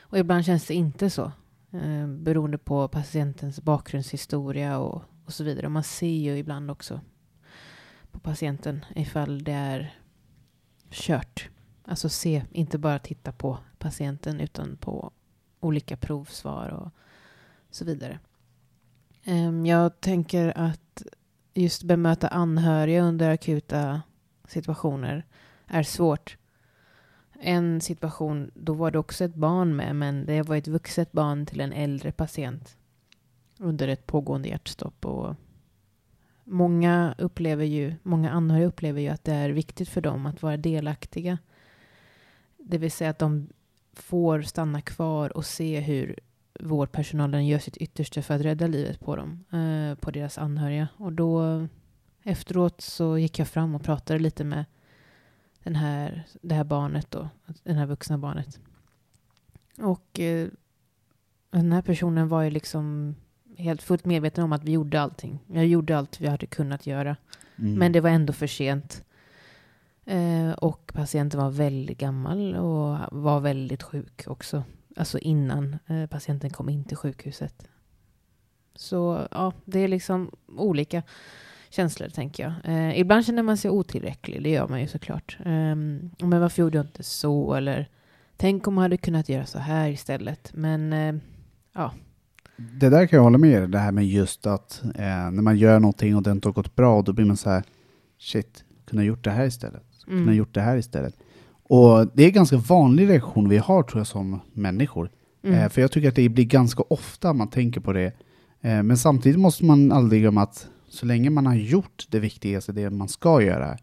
Och 0.00 0.18
ibland 0.18 0.44
känns 0.44 0.66
det 0.66 0.74
inte 0.74 1.10
så. 1.10 1.32
Eh, 1.72 2.06
beroende 2.06 2.58
på 2.58 2.88
patientens 2.88 3.60
bakgrundshistoria 3.60 4.78
och, 4.78 5.02
och 5.24 5.32
så 5.32 5.44
vidare. 5.44 5.68
Man 5.68 5.84
ser 5.84 6.06
ju 6.06 6.38
ibland 6.38 6.70
också 6.70 7.00
på 8.10 8.18
patienten 8.18 8.84
ifall 8.96 9.44
det 9.44 9.52
är 9.52 9.94
kört. 10.90 11.48
Alltså 11.84 12.08
se, 12.08 12.42
inte 12.52 12.78
bara 12.78 12.98
titta 12.98 13.32
på 13.32 13.58
patienten 13.78 14.40
utan 14.40 14.76
på 14.76 15.12
olika 15.60 15.96
provsvar 15.96 16.68
och 16.68 16.90
så 17.70 17.84
vidare. 17.84 18.18
Ehm, 19.24 19.66
jag 19.66 20.00
tänker 20.00 20.58
att 20.58 21.02
just 21.54 21.82
bemöta 21.82 22.28
anhöriga 22.28 23.02
under 23.02 23.30
akuta 23.30 24.02
situationer 24.48 25.26
är 25.66 25.82
svårt 25.82 26.36
en 27.40 27.80
situation, 27.80 28.50
då 28.54 28.72
var 28.72 28.90
det 28.90 28.98
också 28.98 29.24
ett 29.24 29.34
barn 29.34 29.76
med, 29.76 29.96
men 29.96 30.26
det 30.26 30.42
var 30.42 30.56
ett 30.56 30.68
vuxet 30.68 31.12
barn 31.12 31.46
till 31.46 31.60
en 31.60 31.72
äldre 31.72 32.12
patient 32.12 32.76
under 33.58 33.88
ett 33.88 34.06
pågående 34.06 34.48
hjärtstopp. 34.48 35.04
Och 35.04 35.34
många, 36.44 37.14
upplever 37.18 37.64
ju, 37.64 37.94
många 38.02 38.30
anhöriga 38.30 38.66
upplever 38.66 39.00
ju 39.00 39.08
att 39.08 39.24
det 39.24 39.32
är 39.32 39.50
viktigt 39.50 39.88
för 39.88 40.00
dem 40.00 40.26
att 40.26 40.42
vara 40.42 40.56
delaktiga. 40.56 41.38
Det 42.58 42.78
vill 42.78 42.92
säga 42.92 43.10
att 43.10 43.18
de 43.18 43.48
får 43.92 44.42
stanna 44.42 44.80
kvar 44.80 45.36
och 45.36 45.44
se 45.44 45.80
hur 45.80 46.18
vårdpersonalen 46.60 47.46
gör 47.46 47.58
sitt 47.58 47.76
yttersta 47.76 48.22
för 48.22 48.34
att 48.34 48.40
rädda 48.40 48.66
livet 48.66 49.00
på 49.00 49.16
dem, 49.16 49.44
eh, 49.50 49.94
på 49.94 50.10
deras 50.10 50.38
anhöriga. 50.38 50.88
Och 50.96 51.12
då 51.12 51.66
efteråt 52.22 52.80
så 52.80 53.18
gick 53.18 53.38
jag 53.38 53.48
fram 53.48 53.74
och 53.74 53.82
pratade 53.82 54.18
lite 54.18 54.44
med 54.44 54.64
den 55.64 55.76
här, 55.76 56.26
det 56.42 56.54
här 56.54 56.64
barnet 56.64 57.10
då, 57.10 57.28
det 57.62 57.72
här 57.72 57.86
vuxna 57.86 58.18
barnet. 58.18 58.60
Och 59.78 60.20
eh, 60.20 60.48
den 61.50 61.72
här 61.72 61.82
personen 61.82 62.28
var 62.28 62.42
ju 62.42 62.50
liksom 62.50 63.14
helt 63.56 63.82
fullt 63.82 64.04
medveten 64.04 64.44
om 64.44 64.52
att 64.52 64.64
vi 64.64 64.72
gjorde 64.72 65.00
allting. 65.00 65.38
Jag 65.46 65.66
gjorde 65.66 65.98
allt 65.98 66.20
vi 66.20 66.26
hade 66.26 66.46
kunnat 66.46 66.86
göra. 66.86 67.16
Mm. 67.58 67.74
Men 67.74 67.92
det 67.92 68.00
var 68.00 68.10
ändå 68.10 68.32
för 68.32 68.46
sent. 68.46 69.04
Eh, 70.04 70.50
och 70.50 70.92
patienten 70.94 71.40
var 71.40 71.50
väldigt 71.50 71.98
gammal 71.98 72.54
och 72.54 72.98
var 73.12 73.40
väldigt 73.40 73.82
sjuk 73.82 74.24
också. 74.26 74.64
Alltså 74.96 75.18
innan 75.18 75.78
eh, 75.86 76.06
patienten 76.06 76.50
kom 76.50 76.68
in 76.68 76.84
till 76.84 76.96
sjukhuset. 76.96 77.68
Så 78.74 79.28
ja, 79.30 79.52
det 79.64 79.80
är 79.80 79.88
liksom 79.88 80.30
olika 80.56 81.02
känslor, 81.70 82.08
tänker 82.08 82.42
jag. 82.42 82.52
Eh, 82.64 83.00
ibland 83.00 83.26
känner 83.26 83.42
man 83.42 83.56
sig 83.56 83.70
otillräcklig, 83.70 84.42
det 84.42 84.50
gör 84.50 84.68
man 84.68 84.80
ju 84.80 84.86
såklart. 84.86 85.38
Eh, 85.44 85.76
men 86.18 86.40
varför 86.40 86.62
gjorde 86.62 86.78
jag 86.78 86.86
inte 86.86 87.02
så? 87.02 87.54
Eller 87.54 87.88
tänk 88.36 88.66
om 88.66 88.74
man 88.74 88.82
hade 88.82 88.96
kunnat 88.96 89.28
göra 89.28 89.46
så 89.46 89.58
här 89.58 89.88
istället. 89.88 90.50
Men 90.54 90.92
eh, 90.92 91.14
ja. 91.74 91.92
Det 92.56 92.88
där 92.88 93.06
kan 93.06 93.16
jag 93.16 93.24
hålla 93.24 93.38
med 93.38 93.70
det 93.70 93.78
här 93.78 93.92
med 93.92 94.06
just 94.06 94.46
att 94.46 94.82
eh, 94.84 95.30
när 95.30 95.42
man 95.42 95.56
gör 95.56 95.80
någonting 95.80 96.16
och 96.16 96.22
det 96.22 96.30
inte 96.30 96.48
har 96.48 96.52
gått 96.52 96.76
bra, 96.76 97.02
då 97.02 97.12
blir 97.12 97.24
man 97.24 97.36
så 97.36 97.50
här, 97.50 97.62
shit, 98.18 98.64
kunde 98.86 99.02
ha 99.02 99.06
gjort 99.06 99.24
det 99.24 99.30
här 99.30 99.46
istället. 99.46 99.84
Kunde 100.04 100.20
ha 100.20 100.22
mm. 100.22 100.34
gjort 100.34 100.54
det 100.54 100.60
här 100.60 100.76
istället. 100.76 101.14
Och 101.62 102.06
det 102.14 102.22
är 102.22 102.26
en 102.26 102.32
ganska 102.32 102.56
vanlig 102.56 103.08
reaktion 103.08 103.48
vi 103.48 103.58
har 103.58 103.82
tror 103.82 104.00
jag 104.00 104.06
som 104.06 104.40
människor. 104.52 105.10
Mm. 105.44 105.58
Eh, 105.58 105.68
för 105.68 105.80
jag 105.80 105.92
tycker 105.92 106.08
att 106.08 106.14
det 106.14 106.28
blir 106.28 106.44
ganska 106.44 106.82
ofta 106.88 107.32
man 107.32 107.48
tänker 107.48 107.80
på 107.80 107.92
det. 107.92 108.12
Eh, 108.60 108.82
men 108.82 108.96
samtidigt 108.96 109.38
måste 109.38 109.64
man 109.64 109.92
aldrig 109.92 110.22
glömma 110.22 110.42
att 110.42 110.68
så 110.90 111.06
länge 111.06 111.30
man 111.30 111.46
har 111.46 111.54
gjort 111.54 112.06
det 112.08 112.20
viktigaste, 112.20 112.72
det 112.72 112.90
man 112.90 113.08
ska 113.08 113.42
göra, 113.42 113.78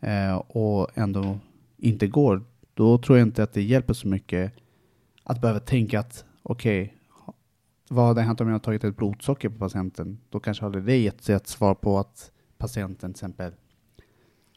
eh, 0.00 0.34
och 0.34 0.98
ändå 0.98 1.38
inte 1.76 2.06
går, 2.06 2.44
då 2.74 2.98
tror 2.98 3.18
jag 3.18 3.28
inte 3.28 3.42
att 3.42 3.52
det 3.52 3.62
hjälper 3.62 3.94
så 3.94 4.08
mycket 4.08 4.52
att 5.24 5.40
behöva 5.40 5.60
tänka 5.60 6.00
att 6.00 6.24
okej, 6.42 6.82
okay, 6.82 6.94
vad 7.88 8.06
hade 8.06 8.22
hänt 8.22 8.40
om 8.40 8.48
jag 8.48 8.62
tagit 8.62 8.84
ett 8.84 8.96
blodsocker 8.96 9.48
på 9.48 9.58
patienten? 9.58 10.18
Då 10.30 10.40
kanske 10.40 10.64
hade 10.64 10.80
det 10.80 10.96
gett 10.96 11.22
sig 11.22 11.34
ett 11.34 11.46
svar 11.46 11.74
på 11.74 11.98
att 11.98 12.30
patienten 12.58 13.12
till 13.12 13.16
exempel 13.16 13.52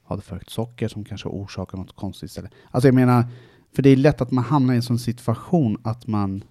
hade 0.04 0.22
för 0.22 0.36
högt 0.36 0.50
socker 0.50 0.88
som 0.88 1.04
kanske 1.04 1.30
orsakar 1.30 1.78
något 1.78 1.96
konstigt 1.96 2.30
istället. 2.30 2.52
Alltså 2.72 2.88
jag 2.88 2.96
menar, 2.96 3.26
för 3.72 3.82
det 3.82 3.90
är 3.90 3.96
lätt 3.96 4.22
att 4.22 4.32
man 4.32 4.44
hamnar 4.44 4.74
i 4.74 4.78
en 4.78 4.84
sån 4.84 5.00
situation 5.00 5.78
att 5.84 6.08
man 6.08 6.44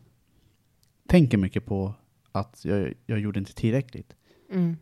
tänker 1.09 1.39
mycket 1.39 1.67
på 1.67 1.95
att 2.33 2.65
jag, 2.65 2.95
jag 3.07 3.19
gjorde 3.19 3.39
inte 3.39 3.55
tillräckligt. 3.55 4.17
Mm, 4.51 4.77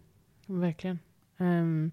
verkligen. 0.47 0.99
Um, 1.37 1.93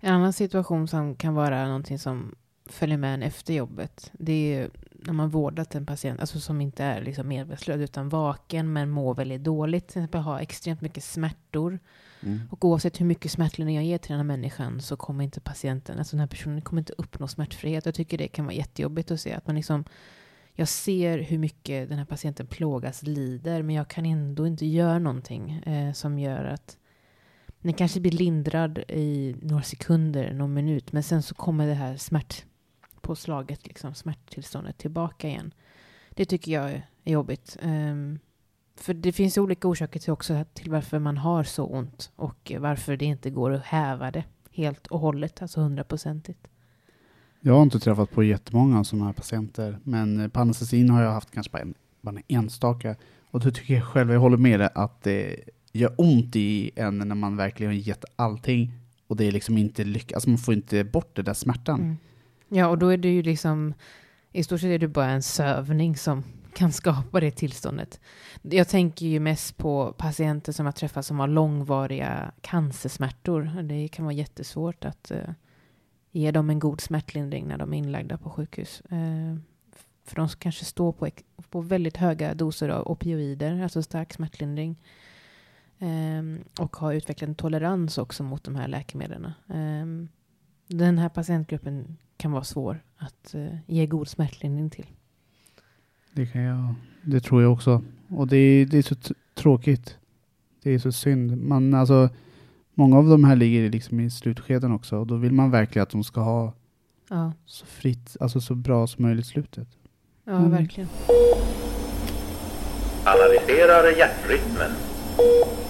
en 0.00 0.14
annan 0.14 0.32
situation 0.32 0.88
som 0.88 1.16
kan 1.16 1.34
vara 1.34 1.66
någonting 1.66 1.98
som 1.98 2.34
följer 2.66 2.98
med 2.98 3.14
en 3.14 3.22
efter 3.22 3.54
jobbet, 3.54 4.10
det 4.12 4.32
är 4.32 4.70
när 4.92 5.12
man 5.12 5.30
vårdat 5.30 5.74
en 5.74 5.86
patient, 5.86 6.20
alltså 6.20 6.40
som 6.40 6.60
inte 6.60 6.84
är 6.84 7.02
liksom 7.02 7.28
medvetslös 7.28 7.80
utan 7.80 8.08
vaken 8.08 8.72
men 8.72 8.90
mår 8.90 9.14
väldigt 9.14 9.44
dåligt, 9.44 9.88
till 9.88 9.98
exempel 9.98 10.20
har 10.20 10.40
extremt 10.40 10.80
mycket 10.80 11.04
smärtor. 11.04 11.78
Mm. 12.20 12.40
Och 12.50 12.64
oavsett 12.64 13.00
hur 13.00 13.06
mycket 13.06 13.30
smärtlindring 13.30 13.76
jag 13.76 13.84
ger 13.84 13.98
till 13.98 14.10
den 14.10 14.18
här 14.18 14.24
människan 14.24 14.80
så 14.80 14.96
kommer 14.96 15.24
inte 15.24 15.40
patienten, 15.40 15.98
alltså 15.98 16.16
den 16.16 16.20
här 16.20 16.26
personen 16.26 16.62
kommer 16.62 16.80
inte 16.80 16.94
uppnå 16.98 17.28
smärtfrihet. 17.28 17.86
Jag 17.86 17.94
tycker 17.94 18.18
det 18.18 18.28
kan 18.28 18.44
vara 18.44 18.54
jättejobbigt 18.54 19.10
att 19.10 19.20
se 19.20 19.32
att 19.32 19.46
man 19.46 19.56
liksom 19.56 19.84
jag 20.58 20.68
ser 20.68 21.18
hur 21.18 21.38
mycket 21.38 21.88
den 21.88 21.98
här 21.98 22.04
patienten 22.04 22.46
plågas, 22.46 23.02
lider, 23.02 23.62
men 23.62 23.74
jag 23.74 23.88
kan 23.88 24.06
ändå 24.06 24.46
inte 24.46 24.66
göra 24.66 24.98
någonting 24.98 25.50
eh, 25.52 25.92
som 25.92 26.18
gör 26.18 26.44
att 26.44 26.76
den 27.62 27.72
kanske 27.72 28.00
blir 28.00 28.12
lindrad 28.12 28.78
i 28.78 29.36
några 29.42 29.62
sekunder, 29.62 30.32
någon 30.32 30.54
minut, 30.54 30.92
men 30.92 31.02
sen 31.02 31.22
så 31.22 31.34
kommer 31.34 31.66
det 31.66 31.74
här 31.74 31.96
smärtpåslaget, 31.96 33.66
liksom 33.66 33.94
smärttillståndet 33.94 34.78
tillbaka 34.78 35.28
igen. 35.28 35.54
Det 36.10 36.24
tycker 36.24 36.52
jag 36.52 36.70
är 36.70 36.86
jobbigt. 37.04 37.56
Um, 37.62 38.18
för 38.76 38.94
det 38.94 39.12
finns 39.12 39.38
olika 39.38 39.68
orsaker 39.68 40.00
till 40.00 40.12
också 40.12 40.44
till 40.54 40.70
varför 40.70 40.98
man 40.98 41.18
har 41.18 41.44
så 41.44 41.66
ont 41.66 42.12
och 42.16 42.52
varför 42.58 42.96
det 42.96 43.04
inte 43.04 43.30
går 43.30 43.50
att 43.50 43.64
häva 43.64 44.10
det 44.10 44.24
helt 44.50 44.86
och 44.86 45.00
hållet, 45.00 45.42
alltså 45.42 45.60
hundraprocentigt. 45.60 46.48
Jag 47.40 47.54
har 47.54 47.62
inte 47.62 47.80
träffat 47.80 48.10
på 48.10 48.24
jättemånga 48.24 48.84
sådana 48.84 49.06
här 49.06 49.12
patienter, 49.12 49.78
men 49.82 50.30
på 50.30 50.40
anestesin 50.40 50.90
har 50.90 51.02
jag 51.02 51.12
haft 51.12 51.30
kanske 51.30 51.52
bara 51.52 51.62
en, 51.62 51.74
bara 52.00 52.16
en 52.16 52.22
enstaka. 52.28 52.96
Och 53.30 53.40
då 53.40 53.50
tycker 53.50 53.74
jag 53.74 53.84
själv, 53.84 54.12
jag 54.12 54.20
håller 54.20 54.36
med 54.36 54.60
dig, 54.60 54.68
att 54.74 55.02
det 55.02 55.40
gör 55.76 55.94
ont 55.96 56.36
i 56.36 56.70
en 56.76 56.98
när 56.98 57.14
man 57.14 57.36
verkligen 57.36 57.72
har 57.72 57.78
gett 57.78 58.04
allting 58.16 58.72
och 59.06 59.16
det 59.16 59.24
är 59.24 59.32
liksom 59.32 59.58
inte 59.58 59.84
lyckat, 59.84 60.14
alltså 60.14 60.30
man 60.30 60.38
får 60.38 60.54
inte 60.54 60.84
bort 60.84 61.16
den 61.16 61.24
där 61.24 61.34
smärtan. 61.34 61.80
Mm. 61.80 61.96
Ja, 62.48 62.68
och 62.68 62.78
då 62.78 62.88
är 62.88 62.96
det 62.96 63.08
ju 63.08 63.22
liksom, 63.22 63.74
i 64.32 64.44
stort 64.44 64.60
sett 64.60 64.70
är 64.70 64.78
det 64.78 64.88
bara 64.88 65.10
en 65.10 65.22
sövning 65.22 65.96
som 65.96 66.24
kan 66.54 66.72
skapa 66.72 67.20
det 67.20 67.30
tillståndet. 67.30 68.00
Jag 68.42 68.68
tänker 68.68 69.06
ju 69.06 69.20
mest 69.20 69.56
på 69.56 69.94
patienter 69.98 70.52
som 70.52 70.66
jag 70.66 70.76
träffat 70.76 71.06
som 71.06 71.18
har 71.18 71.28
långvariga 71.28 72.32
cancersmärtor. 72.40 73.62
Det 73.62 73.88
kan 73.88 74.04
vara 74.04 74.14
jättesvårt 74.14 74.84
att 74.84 75.12
uh, 75.14 75.30
ge 76.12 76.30
dem 76.30 76.50
en 76.50 76.58
god 76.58 76.80
smärtlindring 76.80 77.46
när 77.46 77.58
de 77.58 77.74
är 77.74 77.78
inlagda 77.78 78.18
på 78.18 78.30
sjukhus. 78.30 78.82
Uh, 78.92 79.38
för 80.04 80.16
de 80.16 80.28
kanske 80.28 80.64
står 80.64 80.92
på, 80.92 81.08
på 81.50 81.60
väldigt 81.60 81.96
höga 81.96 82.34
doser 82.34 82.68
av 82.68 82.88
opioider, 82.88 83.62
alltså 83.62 83.82
stark 83.82 84.12
smärtlindring. 84.12 84.76
Um, 85.78 86.44
och 86.58 86.76
har 86.76 86.92
utvecklat 86.92 87.28
en 87.28 87.34
tolerans 87.34 87.98
också 87.98 88.22
mot 88.22 88.44
de 88.44 88.56
här 88.56 88.68
läkemedlen. 88.68 89.30
Um, 89.46 90.08
den 90.68 90.98
här 90.98 91.08
patientgruppen 91.08 91.96
kan 92.16 92.32
vara 92.32 92.44
svår 92.44 92.82
att 92.96 93.34
uh, 93.34 93.56
ge 93.66 93.86
god 93.86 94.08
smärtlindring 94.08 94.70
till. 94.70 94.86
Det, 96.12 96.26
kan 96.26 96.42
jag, 96.42 96.74
det 97.02 97.20
tror 97.20 97.42
jag 97.42 97.52
också. 97.52 97.82
Och 98.08 98.26
det 98.26 98.36
är, 98.36 98.66
det 98.66 98.78
är 98.78 98.82
så 98.82 98.94
tråkigt. 99.34 99.98
Det 100.62 100.70
är 100.70 100.78
så 100.78 100.92
synd. 100.92 101.42
Man, 101.42 101.74
alltså, 101.74 102.08
många 102.74 102.98
av 102.98 103.08
de 103.08 103.24
här 103.24 103.36
ligger 103.36 103.70
liksom 103.70 104.00
i 104.00 104.10
slutskeden 104.10 104.72
också 104.72 104.96
och 104.96 105.06
då 105.06 105.16
vill 105.16 105.32
man 105.32 105.50
verkligen 105.50 105.82
att 105.82 105.90
de 105.90 106.04
ska 106.04 106.20
ha 106.20 106.52
ja. 107.08 107.32
så 107.46 107.66
fritt, 107.66 108.16
alltså 108.20 108.40
så 108.40 108.54
bra 108.54 108.86
som 108.86 109.04
möjligt 109.04 109.26
slutet. 109.26 109.68
Ja, 110.24 110.36
mm. 110.36 110.50
verkligen. 110.50 110.88
Analyserar 113.04 113.98
hjärtrytmen. 113.98 114.95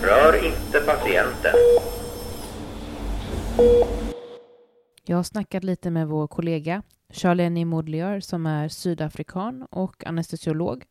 Rör 0.02 0.44
inte 0.44 0.80
patienten. 0.80 1.54
Jag 5.04 5.16
har 5.16 5.22
snackat 5.22 5.64
lite 5.64 5.90
med 5.90 6.08
vår 6.08 6.26
kollega 6.26 6.82
Charlene 7.12 7.64
Modlier 7.64 8.20
som 8.20 8.46
är 8.46 8.68
sydafrikan 8.68 9.66
och 9.70 10.06
anestesiolog. 10.06 10.84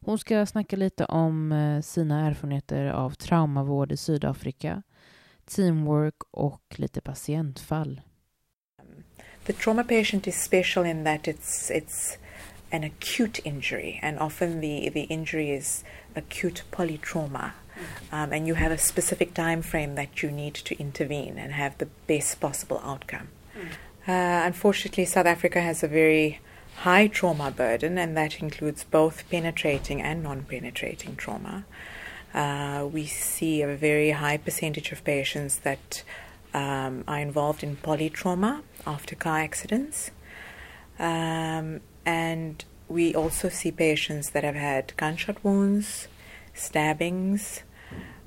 Hon 0.00 0.18
ska 0.18 0.46
snacka 0.46 0.76
lite 0.76 1.04
om 1.04 1.52
eh, 1.52 1.80
sina 1.80 2.26
erfarenheter 2.26 2.86
av 2.86 3.10
traumavård 3.10 3.92
i 3.92 3.96
Sydafrika, 3.96 4.82
teamwork 5.44 6.22
och 6.30 6.62
lite 6.76 7.00
patientfall. 7.00 8.00
The 9.44 9.52
trauma 9.52 9.84
patient 9.84 10.26
is 10.26 10.42
special 10.42 10.86
in 10.86 11.04
that 11.04 11.26
it's 11.26 11.70
it's 11.70 12.18
an 12.72 12.84
acute 12.84 13.40
injury 13.44 14.00
and 14.02 14.18
often 14.18 14.60
the 14.60 14.90
the 14.90 15.00
injury 15.00 15.56
is 15.56 15.84
acute 16.14 16.62
polytrauma. 16.70 17.50
Um, 18.12 18.32
and 18.32 18.46
you 18.46 18.54
have 18.54 18.72
a 18.72 18.78
specific 18.78 19.34
time 19.34 19.62
frame 19.62 19.94
that 19.96 20.22
you 20.22 20.30
need 20.30 20.54
to 20.54 20.78
intervene 20.78 21.38
and 21.38 21.52
have 21.52 21.78
the 21.78 21.88
best 22.06 22.40
possible 22.40 22.80
outcome. 22.84 23.28
Mm. 23.56 23.66
Uh, 24.08 24.46
unfortunately, 24.46 25.04
South 25.04 25.26
Africa 25.26 25.60
has 25.60 25.82
a 25.82 25.88
very 25.88 26.40
high 26.76 27.06
trauma 27.06 27.50
burden, 27.50 27.98
and 27.98 28.16
that 28.16 28.40
includes 28.40 28.84
both 28.84 29.28
penetrating 29.30 30.00
and 30.00 30.22
non 30.22 30.44
penetrating 30.44 31.16
trauma. 31.16 31.64
Uh, 32.34 32.86
we 32.90 33.06
see 33.06 33.62
a 33.62 33.76
very 33.76 34.10
high 34.10 34.36
percentage 34.36 34.92
of 34.92 35.02
patients 35.04 35.58
that 35.58 36.02
um, 36.52 37.02
are 37.08 37.18
involved 37.18 37.62
in 37.62 37.76
polytrauma 37.76 38.62
after 38.86 39.14
car 39.14 39.38
accidents. 39.38 40.10
Um, 40.98 41.80
and 42.04 42.64
we 42.88 43.14
also 43.14 43.48
see 43.48 43.70
patients 43.72 44.30
that 44.30 44.44
have 44.44 44.54
had 44.54 44.96
gunshot 44.96 45.42
wounds, 45.42 46.08
stabbings, 46.54 47.62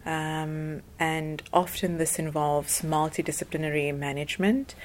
um, 0.06 0.82
and 1.00 1.44
often 1.53 1.98
this 1.98 2.18
involves 2.20 2.82
multidisciplinary 2.82 3.96
management 3.96 4.75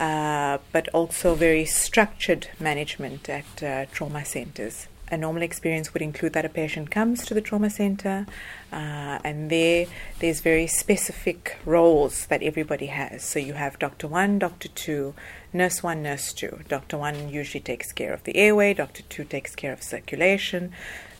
uh, 0.00 0.58
but 0.72 0.88
also 0.88 1.34
very 1.34 1.64
structured 1.64 2.48
management 2.58 3.28
at 3.28 3.62
uh, 3.62 3.86
trauma 3.92 4.24
centers. 4.24 4.88
A 5.10 5.16
normal 5.16 5.42
experience 5.42 5.92
would 5.92 6.02
include 6.02 6.32
that 6.32 6.44
a 6.44 6.48
patient 6.48 6.90
comes 6.90 7.26
to 7.26 7.34
the 7.34 7.42
trauma 7.42 7.68
center, 7.68 8.26
uh, 8.72 9.18
and 9.22 9.50
there 9.50 9.86
there's 10.18 10.40
very 10.40 10.66
specific 10.66 11.58
roles 11.66 12.26
that 12.26 12.42
everybody 12.42 12.86
has. 12.86 13.22
So 13.22 13.38
you 13.38 13.52
have 13.52 13.78
doctor 13.78 14.08
one, 14.08 14.38
doctor 14.38 14.68
two, 14.68 15.14
nurse 15.52 15.82
one, 15.82 16.02
nurse 16.02 16.32
two. 16.32 16.60
Doctor 16.68 16.96
one 16.96 17.28
usually 17.28 17.60
takes 17.60 17.92
care 17.92 18.14
of 18.14 18.24
the 18.24 18.36
airway, 18.36 18.72
doctor 18.72 19.02
two 19.02 19.24
takes 19.24 19.54
care 19.54 19.74
of 19.74 19.82
circulation. 19.82 20.72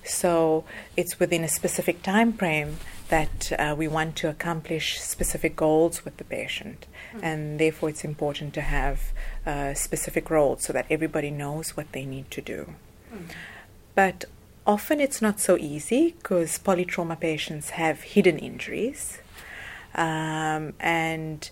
So 0.05 0.65
it's 0.97 1.19
within 1.19 1.43
a 1.45 1.49
specific 1.49 2.03
time 2.03 2.33
frame 2.33 2.79
that 3.09 3.53
uh, 3.59 3.75
we 3.77 3.89
want 3.89 4.17
to 4.17 4.29
accomplish 4.29 5.01
specific 5.01 5.57
goals 5.57 6.05
with 6.05 6.17
the 6.17 6.25
patient. 6.25 6.87
Mm-hmm. 7.13 7.25
And 7.25 7.59
therefore, 7.59 7.89
it's 7.91 8.05
important 8.05 8.55
to 8.55 8.61
have 8.61 9.13
uh, 9.47 9.75
specific 9.75 10.31
roles 10.31 10.63
so 10.63 10.73
that 10.73 10.87
everybody 10.91 11.31
knows 11.31 11.77
what 11.77 11.93
they 11.93 12.05
need 12.05 12.31
to 12.33 12.41
do. 12.41 12.75
Mm-hmm. 13.13 13.25
But 13.95 14.25
often 14.67 15.01
it's 15.01 15.21
not 15.21 15.41
so 15.41 15.57
easy 15.59 16.15
because 16.19 16.59
polytrauma 16.59 17.19
patients 17.19 17.71
have 17.71 18.03
hidden 18.03 18.39
injuries. 18.39 19.19
Um, 19.95 20.73
and 20.81 21.49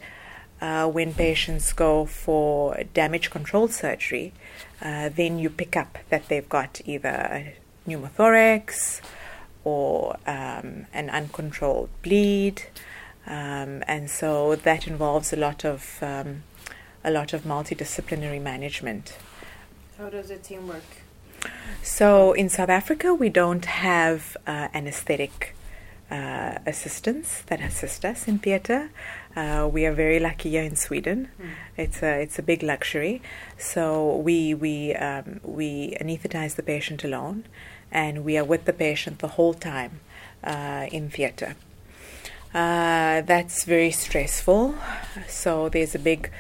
uh, 0.61 0.89
when 0.89 1.15
patients 1.15 1.73
go 1.73 2.07
for 2.07 2.83
damage 2.95 3.31
control 3.31 3.69
surgery, 3.69 4.33
uh, 4.81 5.11
then 5.11 5.39
you 5.39 5.51
pick 5.51 5.77
up 5.77 5.99
that 6.09 6.29
they've 6.29 6.49
got 6.49 6.81
either 6.85 7.55
pneumothorax 7.87 9.01
or 9.65 10.17
um, 10.27 10.87
an 10.93 11.11
uncontrolled 11.11 11.89
bleed, 12.03 12.65
um, 13.27 13.83
and 13.87 14.11
so 14.11 14.57
that 14.57 14.87
involves 14.87 15.33
a 15.33 15.37
lot 15.37 15.65
of 15.65 15.99
um, 16.03 16.43
a 17.05 17.11
lot 17.11 17.33
of 17.33 17.43
multidisciplinary 17.43 18.41
management. 18.41 19.17
How 19.99 20.09
does 20.09 20.29
the 20.29 20.37
team 20.37 20.69
work? 20.69 20.83
So 21.83 22.33
in 22.33 22.49
South 22.49 22.69
Africa, 22.69 23.15
we 23.15 23.29
don't 23.29 23.65
have 23.65 24.37
uh, 24.47 24.69
anesthetic 24.75 25.55
uh, 26.13 26.59
assistants 26.67 27.43
that 27.47 27.61
assist 27.61 28.05
us 28.05 28.29
in 28.29 28.39
theatre. 28.39 28.91
Uh, 29.35 29.69
we 29.73 29.87
are 29.87 29.95
very 29.95 30.21
lucky 30.21 30.51
here 30.51 30.63
in 30.63 30.77
Sweden. 30.77 31.29
Mm. 31.41 31.51
It's 31.77 32.03
a 32.03 32.21
it's 32.21 32.39
a 32.39 32.43
big 32.43 32.63
luxury. 32.63 33.23
So 33.57 34.17
we 34.17 34.55
we 34.55 34.95
um, 34.95 35.41
we 35.43 35.97
anesthetize 36.01 36.55
the 36.57 36.63
patient 36.63 37.03
alone, 37.03 37.45
and 37.91 38.25
we 38.25 38.37
are 38.37 38.45
with 38.45 38.65
the 38.67 38.75
patient 38.75 39.21
the 39.21 39.29
whole 39.37 39.55
time 39.55 40.01
uh, 40.45 40.87
in 40.93 41.09
theatre. 41.09 41.57
Uh, 42.55 43.23
that's 43.23 43.65
very 43.65 43.91
stressful. 43.91 44.75
So 45.27 45.71
there's 45.71 45.95
a 45.95 45.99
big 45.99 46.31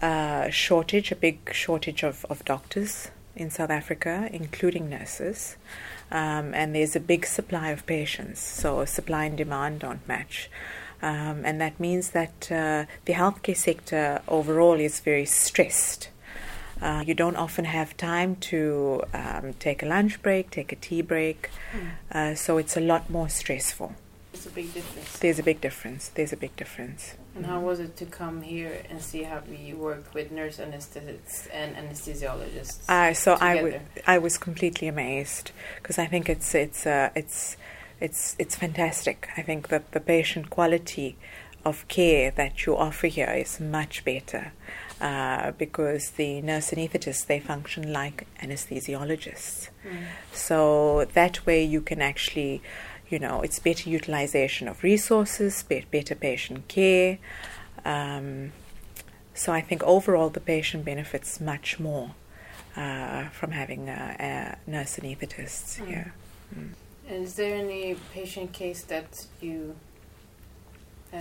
uh, 0.00 0.48
shortage, 0.50 1.10
a 1.10 1.16
big 1.16 1.52
shortage 1.52 2.04
of, 2.04 2.24
of 2.30 2.44
doctors 2.44 3.10
in 3.34 3.50
South 3.50 3.70
Africa, 3.70 4.28
including 4.32 4.88
nurses. 4.88 5.56
Um, 6.10 6.54
and 6.54 6.74
there's 6.74 6.96
a 6.96 7.00
big 7.00 7.26
supply 7.26 7.68
of 7.68 7.84
patients, 7.86 8.40
so 8.40 8.84
supply 8.84 9.26
and 9.26 9.36
demand 9.36 9.80
don't 9.80 10.06
match. 10.08 10.50
Um, 11.02 11.44
and 11.44 11.60
that 11.60 11.78
means 11.78 12.10
that 12.10 12.50
uh, 12.50 12.86
the 13.04 13.12
healthcare 13.12 13.56
sector 13.56 14.20
overall 14.26 14.80
is 14.80 15.00
very 15.00 15.26
stressed. 15.26 16.08
Uh, 16.80 17.02
you 17.06 17.14
don't 17.14 17.36
often 17.36 17.64
have 17.64 17.96
time 17.96 18.36
to 18.36 19.02
um, 19.12 19.52
take 19.54 19.82
a 19.82 19.86
lunch 19.86 20.22
break, 20.22 20.50
take 20.50 20.72
a 20.72 20.76
tea 20.76 21.02
break, 21.02 21.50
uh, 22.12 22.34
so 22.34 22.56
it's 22.56 22.76
a 22.76 22.80
lot 22.80 23.10
more 23.10 23.28
stressful. 23.28 23.94
It's 24.32 24.46
a 24.46 24.50
big 24.50 24.72
difference. 24.72 25.18
There's 25.18 25.38
a 25.38 25.42
big 25.42 25.60
difference. 25.60 26.08
There's 26.08 26.32
a 26.32 26.36
big 26.36 26.54
difference. 26.56 27.14
And 27.34 27.46
how 27.46 27.60
was 27.60 27.78
it 27.78 27.96
to 27.98 28.06
come 28.06 28.42
here 28.42 28.82
and 28.90 29.00
see 29.00 29.22
how 29.22 29.42
we 29.48 29.72
work 29.72 30.12
with 30.12 30.32
nurse 30.32 30.58
anesthetists 30.58 31.46
and 31.52 31.76
anesthesiologists? 31.76 32.88
Uh, 32.88 33.14
so 33.14 33.36
I 33.40 33.56
w- 33.56 33.72
together? 33.74 34.02
I 34.06 34.18
was 34.18 34.38
completely 34.38 34.88
amazed 34.88 35.52
because 35.76 35.98
I 35.98 36.06
think 36.06 36.28
it's 36.28 36.54
it's 36.54 36.86
uh, 36.86 37.10
it's 37.14 37.56
it's 38.00 38.34
it's 38.38 38.56
fantastic. 38.56 39.28
I 39.36 39.42
think 39.42 39.68
that 39.68 39.92
the 39.92 40.00
patient 40.00 40.50
quality 40.50 41.16
of 41.64 41.86
care 41.88 42.30
that 42.32 42.66
you 42.66 42.76
offer 42.76 43.06
here 43.08 43.30
is 43.30 43.60
much 43.60 44.04
better 44.04 44.52
uh, 45.00 45.52
because 45.52 46.10
the 46.10 46.40
nurse 46.42 46.70
anesthetists 46.70 47.26
they 47.26 47.40
function 47.40 47.92
like 47.92 48.26
anesthesiologists. 48.42 49.68
Mm. 49.86 50.04
So 50.32 51.06
that 51.14 51.46
way 51.46 51.62
you 51.64 51.80
can 51.80 52.02
actually, 52.02 52.62
you 53.10 53.18
know, 53.18 53.40
it's 53.42 53.58
better 53.58 53.88
utilization 53.88 54.68
of 54.68 54.82
resources, 54.82 55.62
better 55.62 56.14
patient 56.14 56.68
care. 56.68 57.18
Um, 57.84 58.52
so 59.34 59.52
I 59.52 59.60
think 59.60 59.82
overall 59.84 60.30
the 60.30 60.40
patient 60.40 60.84
benefits 60.84 61.40
much 61.40 61.78
more 61.80 62.10
uh, 62.76 63.28
from 63.28 63.52
having 63.52 63.88
uh, 63.88 64.54
uh, 64.58 64.70
nurse 64.70 64.96
anesthetists 64.96 65.78
Mm. 65.80 65.86
here. 65.88 66.12
And 67.08 67.24
is 67.24 67.34
there 67.34 67.54
any 67.54 67.96
patient 68.12 68.52
case 68.52 68.82
that 68.82 69.26
you 69.40 69.74
uh, 71.14 71.18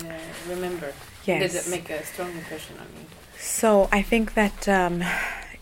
remember? 0.50 0.94
Yes. 1.26 1.54
Did 1.54 1.62
it 1.62 1.70
make 1.70 1.90
a 1.90 2.04
strong 2.06 2.32
impression 2.32 2.76
on 2.80 2.88
you? 3.00 3.06
So 3.40 3.88
I 3.92 4.02
think 4.02 4.34
that 4.34 4.68
um, 4.68 5.04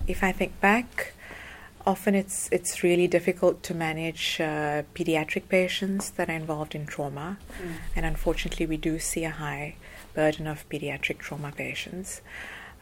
if 0.08 0.24
I 0.24 0.32
think 0.32 0.60
back, 0.62 1.14
often 1.86 2.16
it's 2.16 2.50
it's 2.52 2.84
really 2.84 3.08
difficult 3.08 3.64
to 3.64 3.74
manage 3.74 4.40
uh, 4.42 4.84
pediatric 4.94 5.48
patients 5.50 6.10
that 6.12 6.30
are 6.30 6.36
involved 6.36 6.76
in 6.76 6.86
trauma, 6.86 7.38
Mm. 7.62 7.76
and 7.96 8.06
unfortunately 8.06 8.66
we 8.66 8.78
do 8.78 9.00
see 9.00 9.24
a 9.26 9.32
high 9.32 9.76
burden 10.14 10.48
of 10.48 10.68
pediatric 10.70 11.18
trauma 11.20 11.52
patients, 11.52 12.22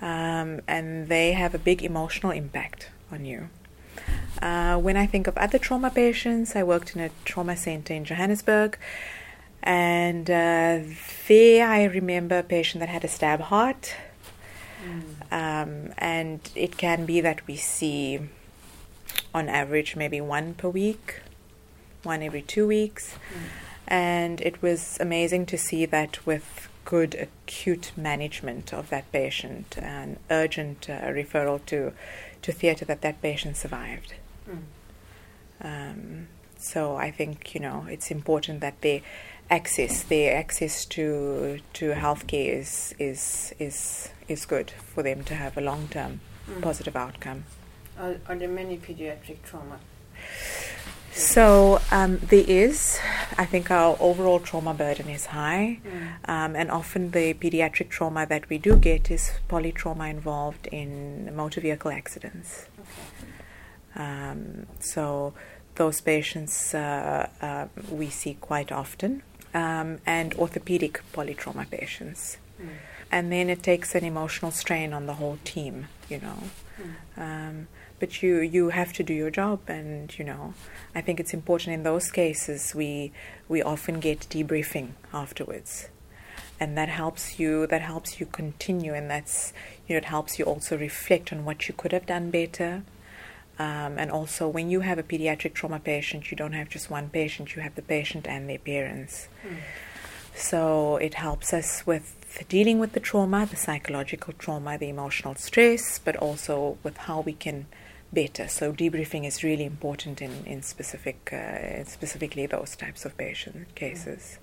um, 0.01 0.62
and 0.67 1.07
they 1.07 1.33
have 1.33 1.53
a 1.55 1.60
big 1.60 1.83
emotional 1.83 2.31
impact 2.31 2.89
on 3.12 3.25
you. 3.25 3.50
Uh, 4.41 4.77
when 4.77 4.98
I 4.98 5.05
think 5.05 5.27
of 5.27 5.38
other 5.38 5.60
trauma 5.60 5.89
patients, 5.89 6.55
I 6.55 6.63
worked 6.63 6.95
in 6.95 7.01
a 7.01 7.10
trauma 7.25 7.55
center 7.55 7.93
in 7.93 8.05
Johannesburg, 8.05 8.77
and 9.62 10.29
uh, 10.29 10.79
there 11.27 11.67
I 11.67 11.83
remember 11.86 12.39
a 12.39 12.43
patient 12.43 12.79
that 12.81 12.89
had 12.89 13.03
a 13.03 13.07
stab 13.07 13.39
heart. 13.41 13.95
Um, 15.31 15.93
and 15.98 16.39
it 16.55 16.77
can 16.77 17.05
be 17.05 17.22
that 17.22 17.48
we 17.48 17.55
see, 17.55 18.19
on 19.34 19.50
average, 19.50 19.96
maybe 19.96 20.22
one 20.22 20.54
per 20.54 20.70
week, 20.70 21.22
one 22.04 22.22
every 22.22 22.42
two 22.42 22.68
weeks. 22.68 23.16
And 23.88 24.40
it 24.42 24.62
was 24.62 24.98
amazing 25.00 25.46
to 25.48 25.58
see 25.58 25.86
that 25.86 26.25
with 26.25 26.70
good 26.86 27.16
acute 27.16 27.92
management 27.96 28.74
of 28.74 28.90
that 28.90 29.12
patient 29.12 29.78
and 29.82 30.18
urgent 30.30 30.90
uh, 30.90 31.02
referral 31.04 31.66
to, 31.68 31.94
to 32.42 32.52
theatre, 32.52 32.86
that 32.86 33.02
that 33.02 33.22
patient 33.22 33.58
survived. 33.58 34.13
Mm. 34.50 34.63
Um, 35.62 36.28
so 36.58 36.96
I 36.96 37.12
think 37.12 37.54
you 37.54 37.62
know 37.62 37.86
it's 37.90 38.10
important 38.12 38.62
that 38.62 38.82
they 38.82 39.04
access 39.50 40.04
their 40.04 40.38
access 40.38 40.86
to 40.86 41.60
to 41.74 41.92
healthcare 41.92 42.60
is 42.60 42.96
is 43.00 43.54
is 43.60 44.10
is 44.28 44.46
good 44.46 44.72
for 44.72 45.04
them 45.04 45.24
to 45.25 45.36
have 45.36 45.58
a 45.58 45.62
long 45.62 45.88
term 45.90 46.22
Mm. 46.50 46.62
positive 46.62 46.96
outcome. 46.96 47.46
Are, 48.00 48.15
are 48.27 48.35
there 48.35 48.50
many 48.50 48.77
pediatric 48.77 49.38
trauma? 49.43 49.79
So 51.12 51.79
um, 51.91 52.17
there 52.17 52.43
is, 52.47 52.99
I 53.38 53.45
think 53.45 53.69
our 53.69 53.95
overall 53.99 54.39
trauma 54.39 54.73
burden 54.73 55.10
is 55.10 55.27
high, 55.27 55.79
Mm. 55.86 56.08
um, 56.27 56.56
and 56.56 56.71
often 56.71 57.12
the 57.12 57.36
pediatric 57.36 57.89
trauma 57.89 58.25
that 58.25 58.49
we 58.49 58.58
do 58.58 58.75
get 58.77 59.12
is 59.12 59.32
polytrauma 59.47 60.10
involved 60.10 60.67
in 60.71 61.36
motor 61.36 61.62
vehicle 61.62 61.91
accidents. 61.91 62.65
Okay. 62.79 64.03
Um, 64.03 64.65
so 64.79 65.34
those 65.75 66.01
patients 66.01 66.73
uh, 66.73 67.29
uh, 67.41 67.67
we 67.91 68.10
see 68.10 68.34
quite 68.41 68.71
often, 68.71 69.21
um, 69.53 69.99
and 70.08 70.34
orthopedic 70.34 71.01
polytrauma 71.13 71.69
patients. 71.69 72.38
Mm. 72.60 72.69
And 73.12 73.32
then 73.32 73.51
it 73.51 73.62
takes 73.62 73.93
an 73.93 74.03
emotional 74.03 74.49
strain 74.49 74.93
on 74.93 75.06
the 75.06 75.13
whole 75.13 75.38
team, 75.43 75.89
you 76.10 76.19
know. 76.19 76.39
Mm. 77.15 77.65
But 78.04 78.22
you 78.22 78.42
you 78.42 78.68
have 78.68 78.92
to 79.00 79.02
do 79.02 79.13
your 79.13 79.32
job, 79.32 79.62
and 79.70 80.13
you 80.20 80.26
know, 80.26 80.56
I 80.94 81.00
think 81.00 81.22
it's 81.22 81.34
important 81.34 81.74
in 81.74 81.84
those 81.84 82.12
cases 82.12 82.76
we 82.76 83.13
we 83.48 83.62
often 83.63 84.02
get 84.02 84.28
debriefing 84.30 84.89
afterwards, 85.13 85.88
and 86.60 86.78
that 86.78 86.89
helps 86.89 87.39
you 87.39 87.66
that 87.68 87.82
helps 87.82 88.20
you 88.20 88.26
continue, 88.26 88.94
and 88.94 89.10
that's 89.10 89.54
you 89.88 89.94
know 89.94 90.00
it 90.00 90.10
helps 90.16 90.38
you 90.38 90.44
also 90.44 90.78
reflect 90.78 91.32
on 91.32 91.46
what 91.46 91.70
you 91.70 91.74
could 91.74 91.94
have 91.94 92.06
done 92.06 92.30
better. 92.30 92.84
Um, 93.58 93.98
and 93.98 94.12
also, 94.12 94.50
when 94.50 94.70
you 94.70 94.82
have 94.82 95.00
a 95.00 95.04
pediatric 95.04 95.54
trauma 95.54 95.80
patient, 95.80 96.30
you 96.30 96.36
don't 96.36 96.52
have 96.52 96.68
just 96.68 96.89
one 96.89 97.08
patient; 97.08 97.56
you 97.56 97.62
have 97.62 97.76
the 97.76 97.82
patient 97.82 98.28
and 98.28 98.50
their 98.50 98.60
parents. 98.60 99.30
Mm. 99.48 99.60
So 100.36 100.98
it 100.98 101.13
helps 101.13 101.54
us 101.54 101.88
with 101.88 102.06
dealing 102.50 102.80
with 102.80 102.92
the 102.92 103.00
trauma, 103.00 103.46
the 103.46 103.56
psychological 103.56 104.34
trauma, 104.34 104.78
the 104.78 104.89
emotional 104.89 105.36
stress, 105.36 106.00
but 106.00 106.18
also 106.18 106.78
with 106.84 106.98
how 106.98 107.22
we 107.22 107.32
can 107.32 107.68
better. 108.13 108.47
So 108.47 108.71
debriefing 108.71 109.26
is 109.26 109.43
really 109.43 109.65
important 109.65 110.21
in 110.21 110.45
in 110.45 110.62
specific, 110.62 111.32
uh, 111.34 111.84
specifically 111.86 112.45
those 112.47 112.76
types 112.76 113.06
of 113.06 113.17
patient 113.17 113.76
cases. 113.76 114.39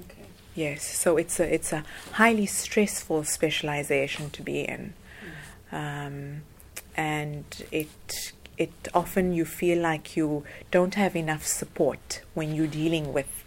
Okay. 0.00 0.26
Yes. 0.54 0.82
So 0.82 1.16
it's 1.16 1.40
a 1.40 1.54
it's 1.54 1.72
a 1.72 1.84
highly 2.12 2.46
stressful 2.46 3.24
specialization 3.24 4.30
to 4.30 4.42
be 4.42 4.60
in, 4.62 4.94
um, 5.72 6.42
and 6.96 7.44
it 7.70 8.32
it 8.58 8.72
often 8.94 9.32
you 9.32 9.44
feel 9.44 9.80
like 9.80 10.16
you 10.16 10.44
don't 10.70 10.94
have 10.94 11.16
enough 11.16 11.46
support 11.46 12.22
when 12.34 12.54
you're 12.54 12.66
dealing 12.66 13.12
with 13.12 13.44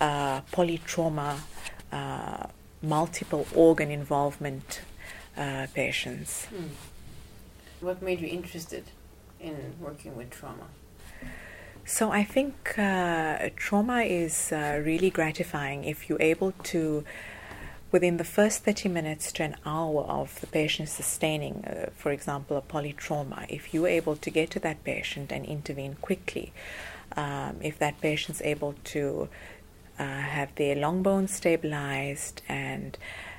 uh, 0.00 0.40
polytrauma, 0.52 1.38
uh, 1.92 2.46
multiple 2.82 3.46
organ 3.54 3.90
involvement 3.90 4.80
uh, 5.36 5.66
patients. 5.74 6.46
Mm. 6.54 6.68
What 7.84 8.00
made 8.00 8.20
you 8.20 8.28
interested 8.28 8.84
in 9.38 9.74
working 9.78 10.16
with 10.16 10.30
trauma? 10.30 10.68
So 11.84 12.10
I 12.10 12.24
think 12.24 12.78
uh, 12.78 13.50
trauma 13.56 14.00
is 14.00 14.50
uh, 14.52 14.80
really 14.82 15.10
gratifying 15.10 15.84
if 15.84 16.08
you're 16.08 16.22
able 16.22 16.52
to, 16.72 17.04
within 17.92 18.16
the 18.16 18.24
first 18.24 18.64
30 18.64 18.88
minutes 18.88 19.30
to 19.32 19.42
an 19.42 19.56
hour 19.66 20.04
of 20.04 20.40
the 20.40 20.46
patient 20.46 20.88
sustaining, 20.88 21.62
uh, 21.66 21.90
for 21.94 22.10
example, 22.10 22.56
a 22.56 22.62
polytrauma, 22.62 23.44
if 23.50 23.74
you're 23.74 23.94
able 24.00 24.16
to 24.16 24.30
get 24.30 24.48
to 24.52 24.60
that 24.60 24.82
patient 24.82 25.30
and 25.30 25.44
intervene 25.44 25.96
quickly, 26.00 26.54
um, 27.18 27.58
if 27.60 27.78
that 27.80 28.00
patient's 28.00 28.40
able 28.40 28.74
to 28.84 29.28
uh, 29.98 30.04
have 30.04 30.54
their 30.54 30.74
long 30.74 31.02
bones 31.02 31.34
stabilized 31.34 32.40
and 32.48 32.96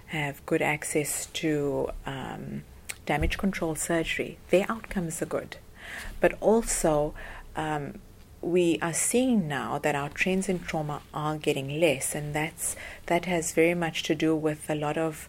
have 0.07 0.45
good 0.45 0.61
access 0.61 1.25
to 1.33 1.89
um, 2.05 2.61
damage 3.05 3.37
control 3.37 3.75
surgery, 3.75 4.37
their 4.49 4.65
outcomes 4.69 5.21
are 5.21 5.25
good. 5.27 5.57
But 6.19 6.33
also, 6.41 7.13
um, 7.55 7.99
we 8.41 8.77
are 8.81 8.93
seeing 8.93 9.47
now 9.47 9.79
that 9.79 9.95
our 9.95 10.09
trends 10.09 10.47
in 10.47 10.59
trauma 10.59 11.01
are 11.13 11.37
getting 11.37 11.79
less, 11.79 12.13
and 12.13 12.33
that's 12.33 12.75
that 13.07 13.25
has 13.25 13.53
very 13.53 13.73
much 13.73 14.03
to 14.03 14.15
do 14.15 14.35
with 14.35 14.69
a 14.69 14.75
lot 14.75 14.97
of 14.97 15.27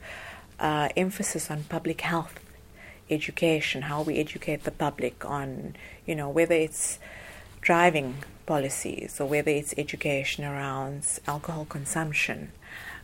uh, 0.61 0.89
emphasis 0.97 1.51
on 1.51 1.65
public 1.65 2.03
health 2.03 2.41
education, 3.09 3.83
how 3.83 4.03
we 4.03 4.19
educate 4.19 4.65
the 4.65 4.71
public 4.71 5.25
on, 5.25 5.77
you 6.05 6.15
know, 6.15 6.29
whether 6.29 6.55
it's 6.55 6.99
driving 7.61 8.17
policies 8.45 9.21
or 9.21 9.27
whether 9.27 9.51
it's 9.51 9.75
education 9.79 10.45
around 10.45 11.07
alcohol 11.27 11.65
consumption, 11.65 12.53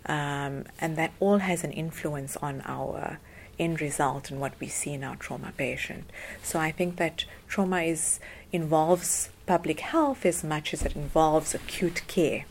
um, 0.06 0.64
and 0.80 0.96
that 0.96 1.12
all 1.20 1.38
has 1.38 1.64
an 1.64 1.72
influence 1.72 2.36
on 2.38 2.62
our 2.64 3.18
end 3.58 3.80
result 3.80 4.30
and 4.30 4.40
what 4.40 4.58
we 4.60 4.68
see 4.68 4.92
in 4.92 5.04
our 5.04 5.16
trauma 5.16 5.52
patient. 5.56 6.04
So 6.42 6.58
I 6.58 6.72
think 6.72 6.96
that 6.96 7.24
trauma 7.48 7.82
is 7.82 8.20
involves 8.52 9.30
public 9.46 9.80
health 9.80 10.24
as 10.26 10.44
much 10.44 10.72
as 10.74 10.82
it 10.82 10.94
involves 10.94 11.54
acute 11.54 12.02
care. 12.06 12.44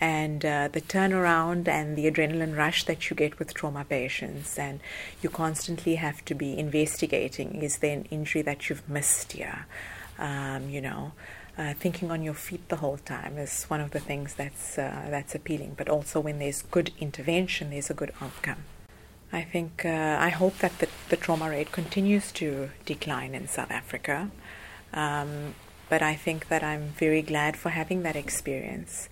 And 0.00 0.44
uh, 0.44 0.68
the 0.72 0.80
turnaround 0.80 1.68
and 1.68 1.94
the 1.96 2.10
adrenaline 2.10 2.56
rush 2.56 2.84
that 2.84 3.10
you 3.10 3.16
get 3.16 3.38
with 3.38 3.52
trauma 3.52 3.84
patients, 3.84 4.58
and 4.58 4.80
you 5.20 5.28
constantly 5.28 5.96
have 5.96 6.24
to 6.24 6.34
be 6.34 6.58
investigating 6.58 7.62
is 7.62 7.78
there 7.78 7.92
an 7.98 8.06
injury 8.10 8.40
that 8.42 8.68
you've 8.68 8.88
missed 8.88 9.32
here? 9.32 9.66
Um, 10.18 10.70
you 10.70 10.80
know, 10.80 11.12
uh, 11.58 11.74
thinking 11.74 12.10
on 12.10 12.22
your 12.22 12.34
feet 12.34 12.66
the 12.70 12.76
whole 12.76 12.96
time 12.96 13.36
is 13.36 13.64
one 13.64 13.82
of 13.82 13.90
the 13.90 14.00
things 14.00 14.34
that's 14.34 14.78
uh, 14.78 15.08
that's 15.10 15.34
appealing. 15.34 15.74
But 15.76 15.90
also, 15.90 16.18
when 16.18 16.38
there's 16.38 16.62
good 16.62 16.92
intervention, 16.98 17.68
there's 17.68 17.90
a 17.90 17.94
good 17.94 18.12
outcome. 18.22 18.64
I 19.32 19.42
think 19.42 19.84
uh, 19.84 20.16
I 20.20 20.30
hope 20.30 20.58
that 20.58 20.78
the, 20.80 20.88
the, 21.08 21.16
trauma 21.16 21.48
rate 21.50 21.70
continues 21.70 22.32
to 22.32 22.70
decline 22.84 23.34
in 23.34 23.46
South 23.46 23.70
Africa. 23.70 24.30
Um, 24.92 25.54
but 25.88 26.02
I 26.02 26.16
think 26.16 26.48
that 26.48 26.64
I'm 26.64 26.88
very 26.98 27.22
glad 27.22 27.56
for 27.56 27.70
having 27.70 28.02
that 28.02 28.16
experience 28.16 29.08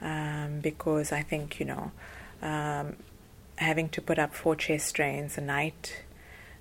um, 0.00 0.60
because 0.60 1.12
I 1.12 1.22
think 1.22 1.60
you 1.60 1.66
know 1.66 1.92
um, 2.40 2.96
having 3.56 3.88
to 3.90 4.00
put 4.00 4.18
up 4.18 4.34
four 4.34 4.56
chest 4.56 4.88
strains 4.88 5.36
a 5.36 5.40
night 5.40 6.02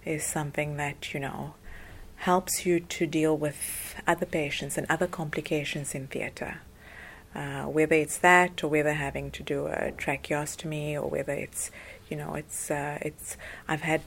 is 0.05 0.25
something 0.25 0.77
that 0.77 1.13
you 1.13 1.19
know 1.19 1.53
helps 2.17 2.65
you 2.65 2.79
to 2.79 3.07
deal 3.07 3.35
with 3.35 3.95
other 4.05 4.25
patients 4.25 4.77
and 4.77 4.85
other 4.89 5.07
complications 5.07 5.95
in 5.95 6.07
theatre. 6.07 6.59
Uh, 7.33 7.63
whether 7.63 7.95
it's 7.95 8.17
that, 8.17 8.63
or 8.63 8.67
whether 8.67 8.93
having 8.93 9.31
to 9.31 9.41
do 9.41 9.65
a 9.67 9.91
tracheostomy, 9.93 10.93
or 10.93 11.07
whether 11.07 11.31
it's, 11.31 11.71
you 12.11 12.17
know, 12.17 12.35
it's 12.35 12.69
uh, 12.69 12.97
it's. 13.01 13.37
I've 13.67 13.81
had, 13.81 14.01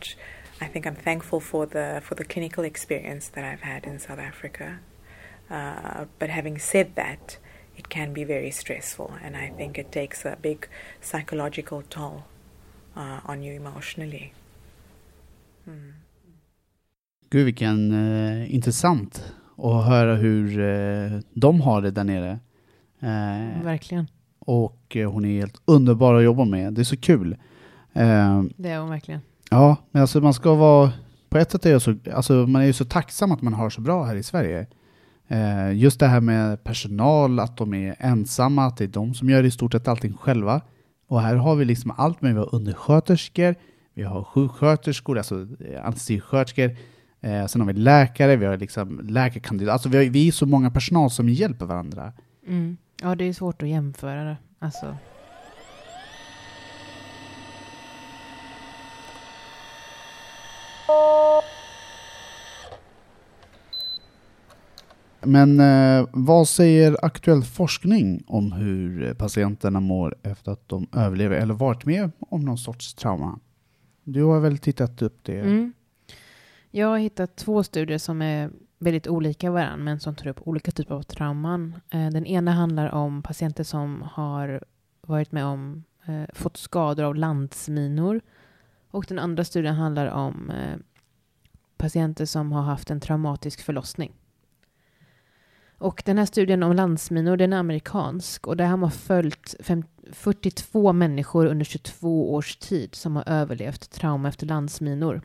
I 0.60 0.66
think 0.66 0.86
I'm 0.86 0.94
thankful 0.94 1.40
for 1.40 1.66
the 1.66 2.00
for 2.04 2.14
the 2.14 2.24
clinical 2.24 2.64
experience 2.64 3.28
that 3.34 3.44
I've 3.44 3.62
had 3.62 3.86
in 3.86 3.98
South 3.98 4.20
Africa. 4.20 4.78
Uh, 5.50 6.04
but 6.18 6.30
having 6.30 6.58
said 6.58 6.94
that, 6.94 7.38
it 7.76 7.88
can 7.88 8.12
be 8.12 8.24
very 8.24 8.50
stressful, 8.50 9.12
and 9.24 9.36
I 9.36 9.48
think 9.56 9.78
it 9.78 9.92
takes 9.92 10.24
a 10.24 10.36
big 10.42 10.68
psychological 11.00 11.82
toll 11.82 12.24
uh, 12.96 13.20
on 13.24 13.42
you 13.42 13.52
emotionally. 13.54 14.32
Mm. 15.68 15.92
Gud 17.30 17.44
vilken 17.44 17.92
eh, 17.92 18.54
intressant 18.54 19.32
att 19.56 19.86
höra 19.86 20.14
hur 20.14 20.60
eh, 20.60 21.20
de 21.32 21.60
har 21.60 21.82
det 21.82 21.90
där 21.90 22.04
nere. 22.04 22.38
Eh, 23.00 23.64
verkligen. 23.64 24.06
Och 24.38 24.96
eh, 24.96 25.10
hon 25.10 25.24
är 25.24 25.40
helt 25.40 25.62
underbar 25.64 26.14
att 26.14 26.24
jobba 26.24 26.44
med. 26.44 26.72
Det 26.72 26.82
är 26.82 26.84
så 26.84 26.96
kul. 26.96 27.36
Eh, 27.94 28.42
det 28.56 28.70
är 28.70 28.78
hon 28.78 28.90
verkligen. 28.90 29.20
Ja, 29.50 29.76
men 29.90 30.02
alltså 30.02 30.20
man 30.20 30.34
ska 30.34 30.54
vara... 30.54 30.92
På 31.28 31.38
ett 31.38 31.50
sätt 31.50 31.66
är 31.66 31.70
jag 31.70 31.82
så, 31.82 31.94
alltså 32.14 32.32
man 32.32 32.62
är 32.62 32.66
ju 32.66 32.72
så 32.72 32.84
tacksam 32.84 33.32
att 33.32 33.42
man 33.42 33.54
har 33.54 33.70
så 33.70 33.80
bra 33.80 34.04
här 34.04 34.16
i 34.16 34.22
Sverige. 34.22 34.66
Eh, 35.28 35.72
just 35.72 36.00
det 36.00 36.06
här 36.06 36.20
med 36.20 36.64
personal, 36.64 37.40
att 37.40 37.56
de 37.56 37.74
är 37.74 37.96
ensamma, 37.98 38.66
att 38.66 38.76
det 38.76 38.84
är 38.84 38.88
de 38.88 39.14
som 39.14 39.30
gör 39.30 39.44
i 39.44 39.50
stort 39.50 39.72
sett 39.72 39.88
allting 39.88 40.12
själva. 40.12 40.60
Och 41.08 41.20
här 41.20 41.34
har 41.34 41.54
vi 41.54 41.64
liksom 41.64 41.90
allt 41.96 42.22
med, 42.22 42.32
vi 42.32 42.38
har 42.38 42.54
undersköterskor, 42.54 43.54
vi 43.94 44.02
har 44.02 44.24
sjuksköterskor, 44.24 45.18
alltså 45.18 45.46
eh, 45.60 45.86
anestesisköterskor, 45.86 46.76
eh, 47.20 47.46
sen 47.46 47.60
har 47.60 47.68
vi 47.68 47.72
läkare, 47.72 48.36
vi 48.36 48.46
har 48.46 48.56
liksom 48.56 49.00
läkarkandidater, 49.08 49.72
alltså 49.72 49.88
vi, 49.88 49.96
har, 49.96 50.04
vi 50.04 50.28
är 50.28 50.32
så 50.32 50.46
många 50.46 50.70
personal 50.70 51.10
som 51.10 51.28
hjälper 51.28 51.66
varandra. 51.66 52.12
Mm. 52.46 52.76
Ja, 53.02 53.14
det 53.14 53.24
är 53.24 53.32
svårt 53.32 53.62
att 53.62 53.68
jämföra 53.68 54.24
det. 54.24 54.36
Alltså. 54.58 54.96
Men 65.26 65.60
eh, 65.60 66.06
vad 66.12 66.48
säger 66.48 67.04
aktuell 67.04 67.42
forskning 67.42 68.24
om 68.26 68.52
hur 68.52 69.08
eh, 69.08 69.14
patienterna 69.14 69.80
mår 69.80 70.14
efter 70.22 70.52
att 70.52 70.68
de 70.68 70.86
överlever 70.92 71.36
eller 71.36 71.54
varit 71.54 71.84
med 71.84 72.10
om 72.18 72.40
någon 72.44 72.58
sorts 72.58 72.94
trauma? 72.94 73.38
Du 74.04 74.22
har 74.22 74.40
väl 74.40 74.58
tittat 74.58 75.02
upp 75.02 75.18
det? 75.22 75.40
Mm. 75.40 75.72
Jag 76.70 76.86
har 76.86 76.98
hittat 76.98 77.36
två 77.36 77.62
studier 77.62 77.98
som 77.98 78.22
är 78.22 78.50
väldigt 78.78 79.06
olika 79.06 79.50
varandra, 79.50 79.76
men 79.76 80.00
som 80.00 80.14
tar 80.14 80.26
upp 80.26 80.40
olika 80.48 80.70
typer 80.70 80.94
av 80.94 81.02
trauman. 81.02 81.74
Eh, 81.90 82.10
den 82.10 82.26
ena 82.26 82.52
handlar 82.52 82.90
om 82.90 83.22
patienter 83.22 83.64
som 83.64 84.02
har 84.02 84.64
varit 85.00 85.32
med 85.32 85.44
om, 85.44 85.84
eh, 86.06 86.34
fått 86.34 86.56
skador 86.56 87.04
av 87.04 87.14
landsminor. 87.14 88.20
Och 88.90 89.04
den 89.08 89.18
andra 89.18 89.44
studien 89.44 89.74
handlar 89.74 90.06
om 90.06 90.50
eh, 90.50 90.78
patienter 91.76 92.24
som 92.24 92.52
har 92.52 92.62
haft 92.62 92.90
en 92.90 93.00
traumatisk 93.00 93.62
förlossning. 93.62 94.12
Och 95.78 96.02
den 96.06 96.18
här 96.18 96.26
studien 96.26 96.62
om 96.62 96.72
landsminor, 96.72 97.36
den 97.36 97.52
är 97.52 97.56
amerikansk 97.56 98.46
och 98.46 98.56
där 98.56 98.66
har 98.66 98.76
man 98.76 98.90
följt 98.90 99.54
42 100.12 100.92
människor 100.92 101.46
under 101.46 101.64
22 101.64 102.34
års 102.34 102.56
tid 102.56 102.94
som 102.94 103.16
har 103.16 103.28
överlevt 103.28 103.90
trauma 103.90 104.28
efter 104.28 104.46
landsminor. 104.46 105.22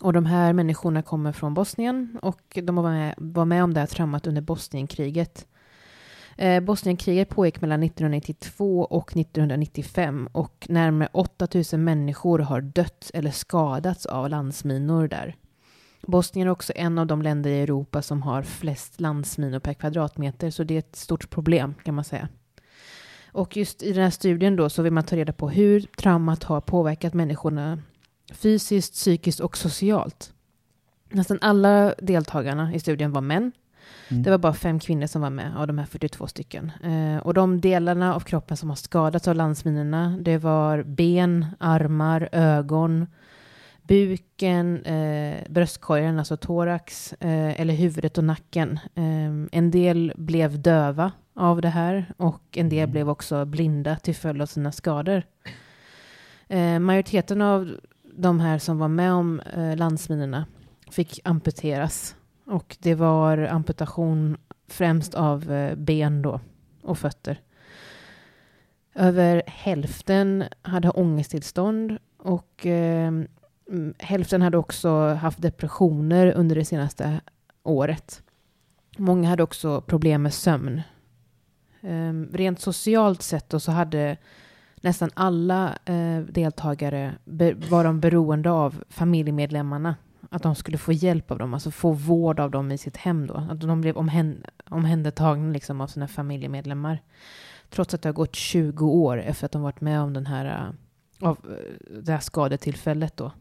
Och 0.00 0.12
de 0.12 0.26
här 0.26 0.52
människorna 0.52 1.02
kommer 1.02 1.32
från 1.32 1.54
Bosnien 1.54 2.18
och 2.22 2.58
de 2.62 2.76
var 2.76 2.82
med, 2.82 3.14
var 3.16 3.44
med 3.44 3.64
om 3.64 3.74
det 3.74 3.80
här 3.80 3.86
traumat 3.86 4.26
under 4.26 4.42
Bosnienkriget. 4.42 5.46
Eh, 6.36 6.60
Bosnienkriget 6.60 7.28
pågick 7.28 7.60
mellan 7.60 7.82
1992 7.82 8.84
och 8.84 9.16
1995 9.16 10.28
och 10.32 10.66
närmare 10.68 11.08
8000 11.12 11.84
människor 11.84 12.38
har 12.38 12.60
dött 12.60 13.10
eller 13.14 13.30
skadats 13.30 14.06
av 14.06 14.28
landsminor 14.30 15.08
där. 15.08 15.36
Bosnien 16.06 16.48
är 16.48 16.52
också 16.52 16.72
en 16.76 16.98
av 16.98 17.06
de 17.06 17.22
länder 17.22 17.50
i 17.50 17.60
Europa 17.60 18.02
som 18.02 18.22
har 18.22 18.42
flest 18.42 19.00
landsminor 19.00 19.58
per 19.58 19.74
kvadratmeter, 19.74 20.50
så 20.50 20.64
det 20.64 20.74
är 20.74 20.78
ett 20.78 20.96
stort 20.96 21.30
problem 21.30 21.74
kan 21.84 21.94
man 21.94 22.04
säga. 22.04 22.28
Och 23.32 23.56
just 23.56 23.82
i 23.82 23.92
den 23.92 24.02
här 24.02 24.10
studien 24.10 24.56
då 24.56 24.70
så 24.70 24.82
vill 24.82 24.92
man 24.92 25.04
ta 25.04 25.16
reda 25.16 25.32
på 25.32 25.50
hur 25.50 25.80
traumat 25.80 26.44
har 26.44 26.60
påverkat 26.60 27.14
människorna 27.14 27.78
fysiskt, 28.32 28.94
psykiskt 28.94 29.40
och 29.40 29.56
socialt. 29.56 30.32
Nästan 31.10 31.38
alla 31.40 31.94
deltagarna 31.98 32.74
i 32.74 32.80
studien 32.80 33.12
var 33.12 33.20
män. 33.20 33.52
Mm. 34.08 34.22
Det 34.22 34.30
var 34.30 34.38
bara 34.38 34.54
fem 34.54 34.80
kvinnor 34.80 35.06
som 35.06 35.22
var 35.22 35.30
med 35.30 35.56
av 35.56 35.66
de 35.66 35.78
här 35.78 35.86
42 35.86 36.26
stycken. 36.26 36.72
Eh, 36.84 37.16
och 37.16 37.34
de 37.34 37.60
delarna 37.60 38.14
av 38.14 38.20
kroppen 38.20 38.56
som 38.56 38.68
har 38.68 38.76
skadats 38.76 39.28
av 39.28 39.34
landsminorna, 39.34 40.18
det 40.20 40.38
var 40.38 40.82
ben, 40.82 41.46
armar, 41.58 42.28
ögon, 42.32 43.06
buken, 43.92 44.84
eh, 44.84 45.38
bröstkorgen, 45.48 46.18
alltså 46.18 46.36
thorax, 46.36 47.12
eh, 47.12 47.60
eller 47.60 47.74
huvudet 47.74 48.18
och 48.18 48.24
nacken. 48.24 48.78
Eh, 48.94 49.58
en 49.58 49.70
del 49.70 50.12
blev 50.16 50.62
döva 50.62 51.12
av 51.34 51.60
det 51.60 51.68
här 51.68 52.12
och 52.16 52.42
en 52.52 52.68
del 52.68 52.78
mm. 52.78 52.90
blev 52.90 53.10
också 53.10 53.44
blinda 53.44 53.96
till 53.96 54.14
följd 54.14 54.42
av 54.42 54.46
sina 54.46 54.72
skador. 54.72 55.22
Eh, 56.48 56.78
majoriteten 56.78 57.42
av 57.42 57.76
de 58.14 58.40
här 58.40 58.58
som 58.58 58.78
var 58.78 58.88
med 58.88 59.12
om 59.12 59.40
eh, 59.40 59.76
landsminorna 59.76 60.46
fick 60.90 61.20
amputeras. 61.24 62.16
Och 62.46 62.76
det 62.80 62.94
var 62.94 63.38
amputation 63.38 64.36
främst 64.68 65.14
av 65.14 65.52
eh, 65.52 65.74
ben 65.74 66.22
då 66.22 66.40
och 66.82 66.98
fötter. 66.98 67.40
Över 68.94 69.42
hälften 69.46 70.44
hade 70.62 70.90
ångesttillstånd 70.90 71.98
och 72.18 72.66
eh, 72.66 73.12
Mm, 73.68 73.94
hälften 73.98 74.42
hade 74.42 74.58
också 74.58 75.08
haft 75.08 75.42
depressioner 75.42 76.32
under 76.32 76.56
det 76.56 76.64
senaste 76.64 77.20
året. 77.62 78.22
Många 78.96 79.28
hade 79.28 79.42
också 79.42 79.80
problem 79.80 80.22
med 80.22 80.34
sömn. 80.34 80.82
Ehm, 81.80 82.28
rent 82.32 82.60
socialt 82.60 83.22
sett 83.22 83.48
då 83.48 83.60
så 83.60 83.72
hade 83.72 84.16
nästan 84.80 85.10
alla 85.14 85.78
eh, 85.84 86.20
deltagare 86.20 87.14
var 87.70 87.84
de 87.84 88.00
beroende 88.00 88.50
av 88.50 88.84
familjemedlemmarna. 88.88 89.96
Att 90.30 90.42
de 90.42 90.54
skulle 90.54 90.78
få 90.78 90.92
hjälp 90.92 91.30
av 91.30 91.38
dem, 91.38 91.54
alltså 91.54 91.70
få 91.70 91.92
vård 91.92 92.40
av 92.40 92.50
dem 92.50 92.72
i 92.72 92.78
sitt 92.78 92.96
hem 92.96 93.26
då. 93.26 93.34
Att 93.34 93.60
de 93.60 93.80
blev 93.80 93.96
omhändertagna 94.70 95.52
liksom 95.52 95.80
av 95.80 95.86
sina 95.86 96.08
familjemedlemmar. 96.08 96.98
Trots 97.70 97.94
att 97.94 98.02
det 98.02 98.08
har 98.08 98.14
gått 98.14 98.34
20 98.34 98.86
år 98.86 99.20
efter 99.20 99.46
att 99.46 99.52
de 99.52 99.62
varit 99.62 99.80
med 99.80 100.00
om 100.00 100.12
den 100.12 100.26
här, 100.26 100.44
eh, 100.46 101.28
av 101.28 101.38
eh, 101.50 102.00
det 102.02 102.12
här 102.12 102.20
skadetillfället 102.20 103.16
då. 103.16 103.32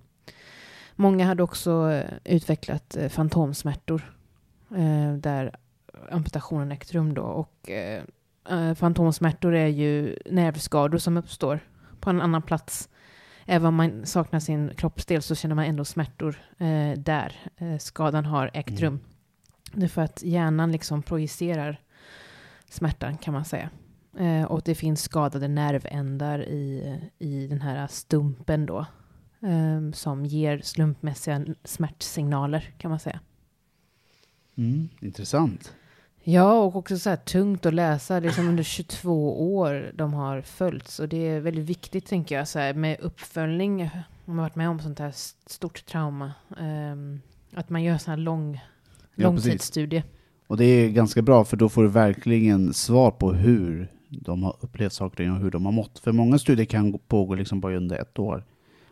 Många 1.02 1.26
hade 1.26 1.44
också 1.44 1.92
eh, 1.92 2.36
utvecklat 2.36 2.98
fantomsmärtor 3.10 4.16
där 5.18 5.56
amputationen 6.12 6.72
ägt 6.72 6.94
rum 6.94 7.14
då. 7.14 7.22
Och 7.22 7.70
eh, 7.70 8.04
fantomsmärtor 8.76 9.56
är 9.56 9.68
ju 9.68 10.18
nervskador 10.26 10.98
som 10.98 11.18
uppstår 11.18 11.60
på 12.00 12.10
en 12.10 12.22
annan 12.22 12.42
plats. 12.42 12.90
Även 13.46 13.68
om 13.68 13.76
man 13.76 14.06
saknar 14.06 14.40
sin 14.40 14.72
kroppsdel 14.78 15.22
så 15.22 15.36
känner 15.36 15.56
man 15.56 15.66
ändå 15.66 15.86
smärtor 15.86 16.36
eh, 16.58 16.92
där 16.98 17.36
eh, 17.58 17.78
skadan 17.78 18.26
har 18.26 18.52
ägt 18.54 18.70
mm. 18.70 18.82
rum. 18.82 19.00
Det 19.74 19.84
är 19.84 19.90
för 19.90 20.02
att 20.02 20.24
hjärnan 20.24 20.72
liksom 20.72 21.04
projicerar 21.04 21.82
smärtan 22.70 23.18
kan 23.18 23.34
man 23.34 23.46
säga. 23.46 23.70
Eh, 24.18 24.44
och 24.44 24.62
det 24.66 24.76
finns 24.76 25.02
skadade 25.02 25.48
nervändar 25.48 26.40
i, 26.42 27.00
i 27.18 27.48
den 27.48 27.62
här 27.62 27.88
stumpen 27.88 28.66
då. 28.66 28.86
Eh, 29.44 29.92
som 29.94 30.26
ger 30.26 30.62
slumpmässiga 30.64 31.46
smärtsignaler 31.64 32.74
kan 32.78 32.92
man 32.92 33.00
säga. 33.00 33.20
Mm, 34.56 34.90
intressant. 35.00 35.74
Ja, 36.24 36.54
och 36.54 36.76
också 36.76 36.98
så 36.98 37.10
här 37.10 37.18
tungt 37.18 37.66
att 37.66 37.74
läsa. 37.74 38.20
Det 38.20 38.28
är 38.28 38.32
som 38.32 38.48
under 38.48 38.64
22 38.64 39.56
år 39.56 39.92
de 39.94 40.14
har 40.14 40.42
följts. 40.42 41.00
Och 41.00 41.10
det 41.10 41.18
är 41.18 41.40
väldigt 41.40 41.66
viktigt, 41.66 42.06
tänker 42.06 42.36
jag, 42.36 42.48
så 42.48 42.60
här, 42.60 42.74
med 42.74 43.00
uppföljning. 43.00 43.82
Om 44.26 44.36
man 44.36 44.38
varit 44.38 44.56
med 44.56 44.70
om 44.70 44.80
sånt 44.80 45.00
här 45.00 45.12
stort 45.46 45.86
trauma. 45.86 46.34
Um, 46.60 47.22
att 47.54 47.70
man 47.70 47.84
gör 47.84 47.98
sån 47.98 48.12
här 48.12 48.18
lång, 48.18 48.62
ja, 49.16 49.24
långtidsstudie. 49.24 50.04
Och 50.48 50.58
det 50.58 50.66
är 50.66 50.90
ganska 50.90 51.22
bra 51.22 51.46
för 51.46 51.58
då 51.58 51.70
får 51.70 51.84
du 51.84 51.90
verkligen 51.90 52.74
svar 52.74 53.12
på 53.12 53.34
hur 53.34 53.88
de 54.10 54.44
har 54.44 54.56
upplevt 54.60 54.94
saker 54.94 55.32
och 55.32 55.38
hur 55.38 55.52
de 55.52 55.66
har 55.66 55.72
mått. 55.72 56.00
För 56.00 56.12
många 56.12 56.40
studier 56.40 56.66
kan 56.66 57.00
pågå 57.08 57.36
liksom 57.36 57.60
bara 57.60 57.78
under 57.78 57.98
ett 57.98 58.20
år. 58.20 58.44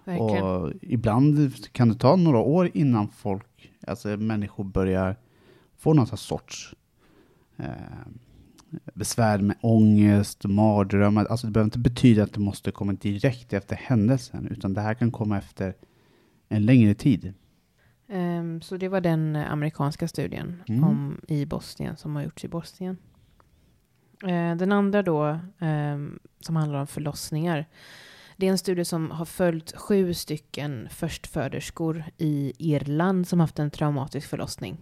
Verkligen. 0.10 0.44
Och 0.44 0.74
ibland 0.82 1.54
kan 1.72 1.90
det 1.90 1.96
ta 1.96 2.16
några 2.16 2.40
år 2.40 2.70
innan 2.74 3.08
folk, 3.10 3.72
alltså 3.88 4.08
människor 4.08 4.64
börjar 4.64 5.16
få 5.78 5.94
något 5.94 6.20
sorts 6.20 6.76
eh, 7.58 7.66
besvär 8.94 9.38
med 9.38 9.56
ångest, 9.62 10.46
mardrömmar. 10.46 11.26
Alltså 11.26 11.48
det 11.48 11.54
behöver 11.54 11.68
inte 11.68 11.80
betyda 11.80 12.24
att 12.24 12.34
det 12.34 12.40
måste 12.40 12.72
komma 12.72 12.94
direkt 12.94 13.54
efter 13.54 13.76
händelsen, 13.76 14.48
utan 14.48 14.74
det 14.74 14.82
här 14.82 14.94
kan 14.94 15.12
komma 15.12 15.38
efter 15.38 15.74
en 16.50 16.66
längre 16.66 16.94
tid. 16.94 17.34
Ehm, 18.08 18.62
så 18.62 18.78
det 18.78 18.88
var 18.88 19.02
den 19.02 19.36
eh, 19.36 19.52
amerikanska 19.52 20.08
studien 20.08 20.64
Mm. 20.68 20.84
om, 20.84 21.22
i 21.28 21.46
Bosnien 21.46 21.98
som 21.98 22.16
har 22.16 22.24
gjorts 22.24 22.46
i 22.46 22.48
Bosnien. 22.48 22.98
Eh, 24.24 24.56
den 24.56 24.72
andra 24.72 25.04
då, 25.04 25.40
ehm, 25.60 26.20
som 26.40 26.56
handlar 26.56 26.80
om 26.80 26.88
förlossningar. 26.88 27.66
Det 28.40 28.48
är 28.48 28.52
en 28.52 28.58
studie 28.58 28.86
som 28.86 29.12
har 29.12 29.26
följt 29.26 29.78
sju 29.78 30.14
stycken 30.14 30.90
förstföderskor 30.90 32.04
i 32.18 32.54
Irland 32.58 33.28
som 33.28 33.40
haft 33.40 33.60
en 33.60 33.72
traumatisk 33.72 34.28
förlossning. 34.28 34.78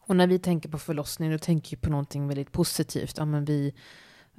Och 0.00 0.16
när 0.16 0.26
vi 0.26 0.38
tänker 0.38 0.68
på 0.68 0.78
förlossning, 0.78 1.30
då 1.30 1.38
tänker 1.38 1.70
vi 1.70 1.76
på 1.76 1.90
någonting 1.90 2.28
väldigt 2.28 2.52
positivt. 2.52 3.18
Ja, 3.18 3.24
men 3.24 3.44
vi 3.44 3.74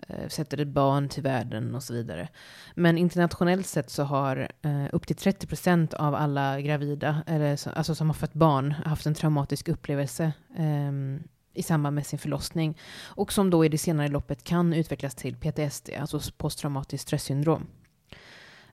eh, 0.07 0.27
sätter 0.27 0.61
ett 0.61 0.67
barn 0.67 1.09
till 1.09 1.23
världen 1.23 1.75
och 1.75 1.83
så 1.83 1.93
vidare. 1.93 2.29
Men 2.75 2.97
internationellt 2.97 3.67
sett 3.67 3.89
så 3.89 4.03
har 4.03 4.51
eh, 4.61 4.85
upp 4.91 5.07
till 5.07 5.15
30 5.15 5.47
procent 5.47 5.93
av 5.93 6.15
alla 6.15 6.61
gravida, 6.61 7.23
eller, 7.27 7.67
alltså 7.77 7.95
som 7.95 8.09
har 8.09 8.13
fött 8.13 8.33
barn, 8.33 8.71
haft 8.71 9.05
en 9.05 9.15
traumatisk 9.15 9.67
upplevelse 9.67 10.33
ehm, 10.57 11.23
i 11.53 11.63
samband 11.63 11.95
med 11.95 12.05
sin 12.05 12.19
förlossning. 12.19 12.77
Och 13.03 13.33
som 13.33 13.49
då 13.49 13.65
i 13.65 13.69
det 13.69 13.77
senare 13.77 14.07
loppet 14.07 14.43
kan 14.43 14.73
utvecklas 14.73 15.15
till 15.15 15.35
PTSD, 15.35 15.89
alltså 15.99 16.19
posttraumatiskt 16.37 17.07
stresssyndrom. 17.07 17.67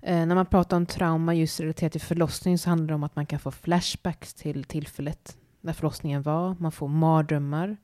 Eh, 0.03 0.27
när 0.27 0.35
man 0.35 0.47
pratar 0.47 0.77
om 0.77 0.87
trauma 0.87 1.35
just 1.35 1.61
relaterat 1.61 1.93
till 1.93 2.01
förlossning 2.01 2.59
så 2.59 2.69
handlar 2.71 2.89
det 2.89 2.95
om 2.95 3.05
att 3.05 3.17
man 3.17 3.27
kan 3.27 3.39
få 3.39 3.51
flashbacks 3.51 4.35
till 4.35 4.65
tillfället 4.65 5.37
när 5.61 5.73
förlossningen 5.73 6.23
var. 6.23 6.57
Man 6.59 6.73
får 6.73 6.89
mardrömmar. 6.89 7.77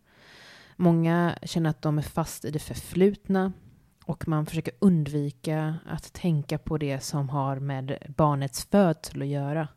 Många 0.77 1.39
känner 1.43 1.71
att 1.71 1.83
de 1.83 1.99
är 1.99 2.03
fast 2.03 2.45
i 2.45 2.51
det 2.51 2.59
förflutna 2.59 3.53
och 4.05 4.29
man 4.29 4.47
försöker 4.47 4.75
undvika 4.79 5.77
att 5.87 6.13
tänka 6.13 6.59
på 6.59 6.79
det 6.79 7.01
som 7.01 7.29
har 7.29 7.59
med 7.59 7.99
barnets 8.17 8.65
födsel 8.65 9.23
att 9.23 9.29
göra. 9.29 9.69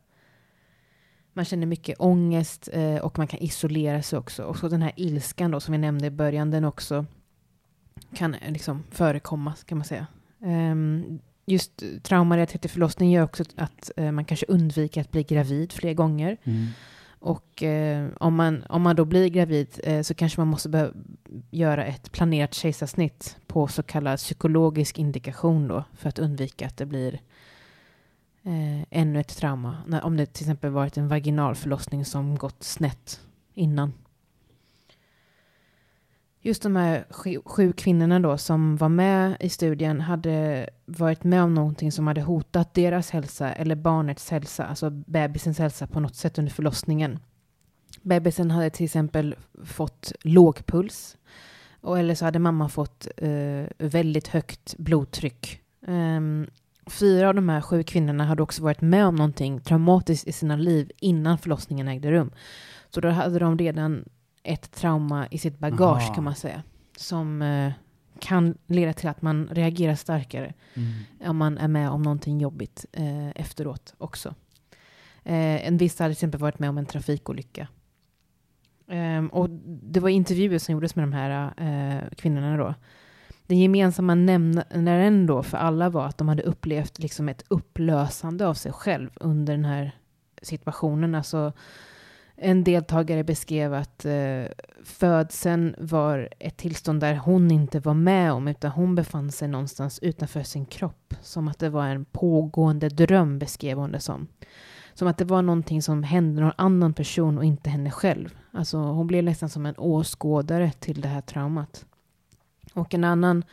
Man 1.32 1.44
känner 1.44 1.66
mycket 1.66 2.00
ångest 2.00 2.68
eh, 2.72 2.96
och 2.96 3.18
man 3.18 3.26
kan 3.26 3.40
isolera 3.40 4.02
sig 4.02 4.18
också. 4.18 4.44
Och 4.44 4.56
så 4.58 4.68
den 4.68 4.82
här 4.82 4.92
ilskan 4.96 5.50
då 5.50 5.60
som 5.60 5.72
vi 5.72 5.78
nämnde 5.78 6.06
i 6.06 6.10
början, 6.10 6.50
den 6.50 6.64
också 6.64 7.06
kan 8.14 8.36
liksom 8.48 8.82
förekomma, 8.90 9.54
kan 9.66 9.78
man 9.78 9.84
säga. 9.84 10.06
Ehm, 10.44 11.18
just 11.52 11.82
traumarelaterat 12.02 12.62
till 12.62 12.70
förlossning 12.70 13.10
gör 13.10 13.24
också 13.24 13.44
att 13.56 13.90
eh, 13.96 14.12
man 14.12 14.24
kanske 14.24 14.46
undviker 14.46 15.00
att 15.00 15.10
bli 15.10 15.22
gravid 15.22 15.72
fler 15.72 15.94
gånger. 15.94 16.36
Och 17.22 17.62
eh, 17.62 18.08
om, 18.20 18.34
man, 18.34 18.64
om 18.68 18.82
man 18.82 18.96
då 18.96 19.04
blir 19.04 19.28
gravid 19.28 19.80
eh, 19.84 20.02
så 20.02 20.14
kanske 20.14 20.40
man 20.40 20.48
måste 20.48 20.92
göra 21.50 21.84
ett 21.84 22.12
planerat 22.12 22.54
kejsarsnitt 22.54 23.36
på 23.46 23.68
så 23.68 23.82
kallad 23.82 24.18
psykologisk 24.18 24.98
indikation 24.98 25.68
då 25.68 25.84
för 25.94 26.08
att 26.08 26.18
undvika 26.18 26.66
att 26.66 26.76
det 26.76 26.86
blir 26.86 27.20
eh, 28.42 28.82
ännu 28.90 29.20
ett 29.20 29.36
trauma. 29.36 29.76
När, 29.86 30.04
om 30.04 30.16
det 30.16 30.26
till 30.26 30.44
exempel 30.44 30.70
varit 30.70 30.96
en 30.96 31.08
vaginal 31.08 31.54
förlossning 31.54 32.04
som 32.04 32.36
gått 32.36 32.62
snett 32.62 33.20
innan. 33.54 33.92
Just 36.44 36.62
de 36.62 36.76
här 36.76 37.04
sju, 37.44 37.72
kvinnorna 37.72 38.20
då 38.20 38.38
som 38.38 38.76
var 38.76 38.88
med 38.88 39.36
i 39.40 39.48
studien 39.48 40.00
hade 40.00 40.68
varit 40.84 41.24
med 41.24 41.42
om 41.42 41.54
någonting 41.54 41.92
som 41.92 42.06
hade 42.06 42.20
hotat 42.20 42.74
deras 42.74 43.10
hälsa 43.10 43.52
eller 43.52 43.74
barnets 43.74 44.30
hälsa, 44.30 44.64
alltså 44.64 44.90
bebisens 44.90 45.58
hälsa 45.58 45.86
på 45.86 46.00
något 46.00 46.16
sätt 46.16 46.38
under 46.38 46.52
förlossningen. 46.52 47.18
Bebisen 48.02 48.50
hade 48.50 48.70
till 48.70 48.84
exempel 48.84 49.34
fått 49.64 50.12
låg 50.22 50.66
puls 50.66 51.16
och 51.80 51.98
eller 51.98 52.14
så 52.14 52.24
hade 52.24 52.38
mamman 52.38 52.70
fått 52.70 53.08
eh, 53.16 53.64
väldigt 53.78 54.28
högt 54.28 54.74
blodtryck. 54.78 55.60
Um, 55.86 56.46
fyra 56.86 57.28
av 57.28 57.34
de 57.34 57.48
här 57.48 57.60
sju 57.60 57.82
kvinnorna 57.82 58.24
hade 58.24 58.42
också 58.42 58.62
varit 58.62 58.80
med 58.80 59.06
om 59.06 59.16
någonting 59.16 59.60
traumatiskt 59.60 60.28
i 60.28 60.32
sina 60.32 60.56
liv 60.56 60.90
innan 61.00 61.38
förlossningen 61.38 61.88
ägde 61.88 62.10
rum. 62.10 62.30
Så 62.90 63.00
då 63.00 63.08
hade 63.08 63.38
de 63.38 63.58
redan 63.58 64.04
ett 64.42 64.72
trauma 64.72 65.26
i 65.30 65.38
sitt 65.38 65.58
bagage 65.58 66.02
Aha. 66.02 66.14
kan 66.14 66.24
man 66.24 66.34
säga. 66.34 66.62
Som 66.96 67.42
eh, 67.42 67.72
kan 68.18 68.58
leda 68.66 68.92
till 68.92 69.08
att 69.08 69.22
man 69.22 69.48
reagerar 69.50 69.94
starkare 69.94 70.52
om 71.20 71.36
man 71.36 71.58
är 71.58 71.68
med 71.68 71.90
om 71.90 72.02
någonting 72.02 72.40
jobbigt 72.40 72.84
eh, 72.92 73.30
efteråt 73.30 73.94
också. 73.98 74.34
Eh, 75.24 75.66
en 75.66 75.76
viss 75.76 75.98
hade 75.98 76.08
till 76.08 76.18
exempel 76.18 76.40
varit 76.40 76.58
med 76.58 76.70
om 76.70 76.78
en 76.78 76.86
trafikolycka. 76.86 77.68
Ehm, 78.88 79.28
och 79.28 79.50
det 79.66 80.00
var 80.00 80.08
intervjuer 80.08 80.58
som 80.58 80.72
gjordes 80.72 80.96
med 80.96 81.02
de 81.02 81.12
här 81.12 81.52
eh, 81.56 82.08
kvinnorna 82.16 82.56
då. 82.56 82.74
Den 83.46 83.58
gemensamma 83.58 84.14
nämnaren 84.14 85.26
då 85.26 85.42
för 85.42 85.56
alla 85.56 85.90
var 85.90 86.06
att 86.06 86.18
de 86.18 86.28
hade 86.28 86.42
upplevt 86.42 86.98
liksom 86.98 87.28
ett 87.28 87.44
upplösande 87.48 88.46
av 88.46 88.54
sig 88.54 88.72
själv 88.72 89.10
under 89.14 89.52
den 89.52 89.64
här 89.64 89.92
situationen. 90.42 91.14
Alltså, 91.14 91.52
en 92.36 92.64
deltagare 92.64 93.24
beskrev 93.24 93.74
att 93.74 94.04
eh, 94.04 94.44
födseln 94.84 95.74
var 95.78 96.28
ett 96.38 96.56
tillstånd 96.56 97.00
där 97.00 97.14
hon 97.14 97.50
inte 97.50 97.80
var 97.80 97.94
med 97.94 98.32
om, 98.32 98.48
utan 98.48 98.70
hon 98.70 98.94
befann 98.94 99.32
sig 99.32 99.48
någonstans 99.48 99.98
utanför 99.98 100.42
sin 100.42 100.66
kropp. 100.66 101.14
Som 101.20 101.48
att 101.48 101.58
det 101.58 101.68
var 101.68 101.86
en 101.86 102.04
pågående 102.04 102.88
dröm, 102.88 103.38
beskrev 103.38 103.78
hon 103.78 103.92
det 103.92 104.00
som. 104.00 104.26
Som 104.94 105.08
att 105.08 105.18
det 105.18 105.24
var 105.24 105.42
någonting 105.42 105.82
som 105.82 106.02
hände 106.02 106.42
någon 106.42 106.52
annan 106.56 106.94
person 106.94 107.38
och 107.38 107.44
inte 107.44 107.70
henne 107.70 107.90
själv. 107.90 108.36
Alltså 108.50 108.78
hon 108.78 109.06
blev 109.06 109.24
nästan 109.24 109.48
som 109.48 109.66
en 109.66 109.78
åskådare 109.78 110.72
till 110.72 111.00
det 111.00 111.08
här 111.08 111.20
traumat. 111.20 111.86
Och 112.74 112.94
en 112.94 113.04
annan 113.04 113.44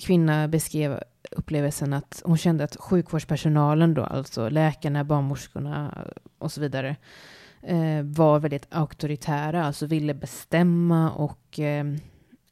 kvinna 0.00 0.48
beskrev 0.48 1.00
upplevelsen 1.30 1.92
att 1.92 2.22
hon 2.24 2.36
kände 2.36 2.64
att 2.64 2.76
sjukvårdspersonalen 2.76 3.94
då, 3.94 4.04
alltså 4.04 4.48
läkarna, 4.48 5.04
barnmorskorna 5.04 6.04
och 6.38 6.52
så 6.52 6.60
vidare, 6.60 6.96
Eh, 7.66 8.02
var 8.02 8.40
väldigt 8.40 8.66
auktoritära, 8.70 9.64
alltså 9.64 9.86
ville 9.86 10.14
bestämma 10.14 11.10
och 11.10 11.60
eh, 11.60 11.84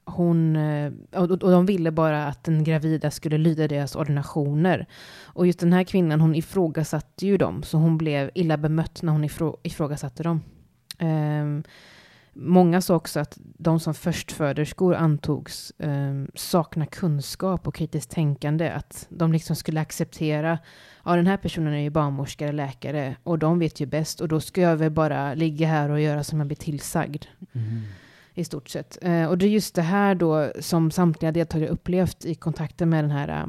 hon, 0.04 0.56
eh, 0.56 0.92
och, 1.12 1.30
och 1.30 1.50
de 1.50 1.66
ville 1.66 1.90
bara 1.90 2.26
att 2.26 2.44
den 2.44 2.64
gravida 2.64 3.10
skulle 3.10 3.38
lyda 3.38 3.68
deras 3.68 3.96
ordinationer. 3.96 4.86
Och 5.22 5.46
just 5.46 5.60
den 5.60 5.72
här 5.72 5.84
kvinnan, 5.84 6.20
hon 6.20 6.34
ifrågasatte 6.34 7.26
ju 7.26 7.36
dem, 7.36 7.62
så 7.62 7.78
hon 7.78 7.98
blev 7.98 8.30
illa 8.34 8.56
bemött 8.56 9.02
när 9.02 9.12
hon 9.12 9.24
ifrå, 9.24 9.56
ifrågasatte 9.62 10.22
dem. 10.22 10.40
Ehm, 10.98 11.62
Ehm, 12.36 12.48
många 12.48 12.80
sa 12.80 12.94
också 12.94 13.20
att 13.20 13.38
de 13.40 13.80
som 13.80 13.94
förstföderskor 13.94 14.94
antogs 14.94 15.72
um, 15.78 16.30
sakna 16.34 16.86
kunskap 16.86 17.66
och 17.66 17.74
kritiskt 17.74 18.10
tänkande. 18.10 18.70
Att 18.70 19.06
de 19.08 19.32
liksom 19.32 19.56
skulle 19.56 19.80
acceptera, 19.80 20.58
ja 21.04 21.16
den 21.16 21.26
här 21.26 21.36
personen 21.36 21.74
är 21.74 21.82
ju 21.82 21.90
barnmorska 21.90 22.44
eller 22.44 22.66
läkare 22.66 23.16
och 23.22 23.38
de 23.38 23.58
vet 23.58 23.80
ju 23.80 23.86
bäst 23.86 24.20
och 24.20 24.28
då 24.28 24.40
ska 24.40 24.60
jag 24.60 24.76
väl 24.76 24.90
bara 24.90 25.34
ligga 25.34 25.66
här 25.66 25.90
och 25.90 26.00
göra 26.00 26.24
som 26.24 26.38
jag 26.38 26.46
blir 26.46 26.56
tillsagd. 26.56 27.24
I 28.34 28.44
stort 28.44 28.68
sett. 28.68 28.98
Eh, 29.02 29.26
och 29.26 29.38
det 29.38 29.46
är 29.46 29.50
just 29.50 29.74
det 29.74 29.82
här 29.82 30.14
då 30.14 30.52
som 30.60 30.90
samtliga 30.90 31.32
deltagare 31.32 31.68
upplevt 31.68 32.24
i 32.24 32.34
kontakten 32.34 32.90
med 32.90 33.04
den 33.04 33.10
här 33.10 33.28
eh, 33.28 33.46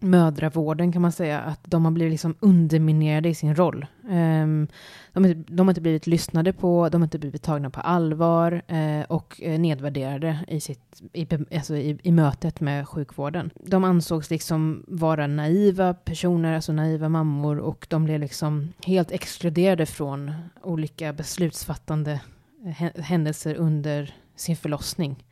mödravården 0.00 0.92
kan 0.92 1.02
man 1.02 1.12
säga, 1.12 1.40
att 1.40 1.60
de 1.64 1.84
har 1.84 1.92
blivit 1.92 2.12
liksom 2.12 2.34
underminerade 2.40 3.28
i 3.28 3.34
sin 3.34 3.54
roll. 3.54 3.86
Ehm, 4.10 4.68
de, 5.12 5.24
har 5.24 5.30
inte- 5.30 5.52
de 5.52 5.66
har 5.66 5.70
inte 5.70 5.80
blivit 5.80 6.06
lyssnade 6.06 6.52
på, 6.52 6.88
de 6.88 7.00
har 7.00 7.06
inte 7.06 7.18
blivit 7.18 7.42
tagna 7.42 7.70
på 7.70 7.80
allvar 7.80 8.62
eh, 8.66 9.02
och 9.08 9.40
eh, 9.42 9.58
nedvärderade 9.60 10.38
i, 10.48 10.60
sitt, 10.60 11.02
i, 11.12 11.26
alltså 11.56 11.76
i, 11.76 11.98
i 12.02 12.12
mötet 12.12 12.60
med 12.60 12.88
sjukvården. 12.88 13.50
De 13.54 13.84
ansågs 13.84 14.30
liksom 14.30 14.84
vara 14.88 15.26
naiva 15.26 15.94
personer, 15.94 16.54
alltså 16.54 16.72
naiva 16.72 17.08
mammor 17.08 17.58
och 17.58 17.86
de 17.90 18.04
blev 18.04 18.20
liksom 18.20 18.72
helt 18.86 19.10
exkluderade 19.12 19.86
från 19.86 20.32
olika 20.62 21.12
beslutsfattande 21.12 22.20
eh, 22.64 23.02
händelser 23.02 23.54
under 23.54 24.14
sin 24.36 24.56
förlossning. 24.56 25.24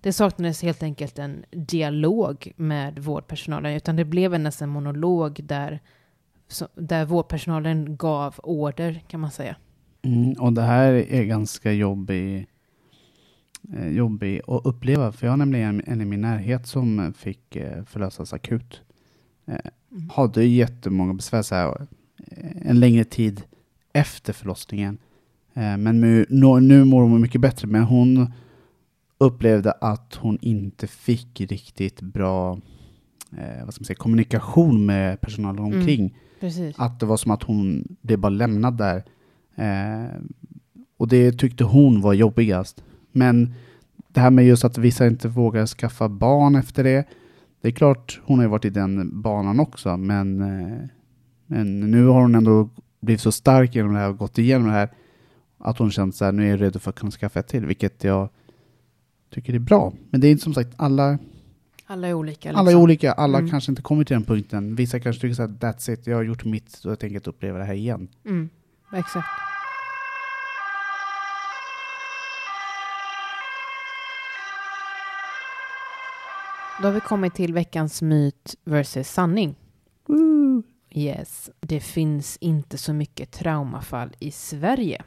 Det 0.00 0.12
saknades 0.12 0.62
helt 0.62 0.82
enkelt 0.82 1.18
en 1.18 1.44
dialog 1.50 2.52
med 2.56 2.98
vårdpersonalen, 2.98 3.74
utan 3.74 3.96
det 3.96 4.04
blev 4.04 4.34
en 4.34 4.50
monolog 4.68 5.40
där, 5.42 5.80
där 6.74 7.04
vårdpersonalen 7.04 7.96
gav 7.96 8.34
order, 8.42 9.02
kan 9.08 9.20
man 9.20 9.30
säga. 9.30 9.56
Mm, 10.02 10.32
och 10.32 10.52
det 10.52 10.62
här 10.62 10.92
är 10.92 11.24
ganska 11.24 11.72
jobbig, 11.72 12.46
eh, 13.76 13.88
jobbig 13.88 14.40
att 14.46 14.66
uppleva. 14.66 15.12
För 15.12 15.26
jag 15.26 15.32
har 15.32 15.36
nämligen 15.36 15.82
en 15.86 16.00
i 16.00 16.04
min 16.04 16.20
närhet 16.20 16.66
som 16.66 17.12
fick 17.16 17.56
eh, 17.56 17.84
förlösas 17.84 18.32
akut. 18.32 18.82
Eh, 19.46 19.56
hade 20.10 20.44
jättemånga 20.44 21.14
besvär 21.14 21.42
så 21.42 21.54
här, 21.54 21.86
en 22.62 22.80
längre 22.80 23.04
tid 23.04 23.42
efter 23.92 24.32
förlossningen. 24.32 24.98
Men 25.52 26.00
nu, 26.00 26.26
nu 26.60 26.84
mår 26.84 27.02
hon 27.02 27.20
mycket 27.20 27.40
bättre, 27.40 27.68
men 27.68 27.82
hon 27.82 28.32
upplevde 29.20 29.72
att 29.72 30.14
hon 30.14 30.38
inte 30.40 30.86
fick 30.86 31.40
riktigt 31.40 32.00
bra 32.00 32.58
eh, 33.38 33.64
vad 33.64 33.74
ska 33.74 33.80
man 33.80 33.84
säga, 33.86 33.96
kommunikation 33.96 34.86
med 34.86 35.20
personalen 35.20 35.64
Mm. 35.64 35.78
omkring. 35.78 36.18
Precis. 36.40 36.78
Att 36.78 37.00
det 37.00 37.06
var 37.06 37.16
som 37.16 37.30
att 37.30 37.42
hon 37.42 37.84
blev 38.02 38.18
bara 38.18 38.30
lämnad 38.30 38.76
där. 38.78 39.04
Eh, 39.54 40.20
och 40.96 41.08
det 41.08 41.32
tyckte 41.32 41.64
hon 41.64 42.00
var 42.00 42.12
jobbigast. 42.12 42.84
Men 43.12 43.54
det 44.08 44.20
här 44.20 44.30
med 44.30 44.46
just 44.46 44.64
att 44.64 44.78
vissa 44.78 45.06
inte 45.06 45.28
vågar 45.28 45.66
skaffa 45.66 46.08
barn 46.08 46.54
efter 46.56 46.84
det. 46.84 47.04
Det 47.60 47.68
är 47.68 47.72
klart, 47.72 48.20
hon 48.24 48.38
har 48.38 48.44
ju 48.44 48.50
varit 48.50 48.64
i 48.64 48.70
den 48.70 49.22
banan 49.22 49.60
också, 49.60 49.96
men, 49.96 50.40
eh, 50.40 50.78
men 51.46 51.80
nu 51.90 52.06
har 52.06 52.20
hon 52.20 52.34
ändå 52.34 52.68
blivit 53.00 53.20
så 53.20 53.32
stark 53.32 53.74
genom 53.74 53.92
det 53.92 53.98
här 53.98 54.08
och 54.08 54.18
gått 54.18 54.38
igenom 54.38 54.66
det 54.66 54.72
här 54.72 54.88
att 55.58 55.78
hon 55.78 55.90
känt 55.90 56.14
så 56.14 56.24
här, 56.24 56.32
nu 56.32 56.46
är 56.46 56.50
jag 56.50 56.60
redo 56.60 56.78
för 56.78 56.90
att 56.90 56.98
kunna 56.98 57.10
skaffa 57.10 57.40
ett 57.40 57.48
till, 57.48 57.66
vilket 57.66 58.04
jag 58.04 58.28
tycker 59.30 59.54
är 59.54 59.58
bra. 59.58 59.92
Men 60.10 60.20
det 60.20 60.26
är 60.28 60.30
inte 60.30 60.42
som 60.44 60.54
sagt, 60.54 60.70
alla, 60.76 61.18
Alla 61.86 62.08
är 62.08 62.12
olika. 62.14 62.48
alla 62.50 62.60
är 62.60 62.64
liksom. 62.64 62.82
olika, 62.82 63.12
alla 63.12 63.38
Mm. 63.38 63.50
kanske 63.50 63.72
inte 63.72 63.82
kommer 63.82 64.04
till 64.04 64.14
den 64.14 64.24
punkten. 64.24 64.74
Vissa 64.74 65.00
kanske 65.00 65.20
tycker 65.22 65.34
så 65.34 65.42
här, 65.42 65.48
that's 65.48 65.90
it, 65.92 66.06
jag 66.06 66.16
har 66.16 66.22
gjort 66.22 66.44
mitt, 66.44 66.70
så 66.70 66.88
jag 66.88 66.98
tänker 66.98 67.14
inte 67.16 67.30
uppleva 67.30 67.58
det 67.58 67.64
här 67.64 67.74
igen. 67.74 68.08
Mm, 68.24 68.48
exakt. 68.92 69.28
Då 76.82 76.88
har 76.88 76.92
vi 76.92 77.00
kommit 77.00 77.34
till 77.34 77.54
veckans 77.54 78.02
myt 78.02 78.54
versus 78.64 79.08
sanning. 79.08 79.54
Yes, 80.92 81.50
det 81.60 81.80
finns 81.80 82.36
inte 82.40 82.78
så 82.78 82.92
mycket 82.92 83.30
traumafall 83.30 84.10
i 84.18 84.30
Sverige. 84.30 85.02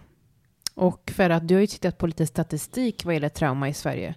Och 0.75 1.11
för 1.15 1.29
att 1.29 1.47
du 1.47 1.53
har 1.53 1.61
ju 1.61 1.67
tittat 1.67 1.97
på 1.97 2.07
lite 2.07 2.25
statistik 2.25 3.05
vad 3.05 3.13
gäller 3.13 3.29
trauma 3.29 3.69
i 3.69 3.73
Sverige. 3.73 4.15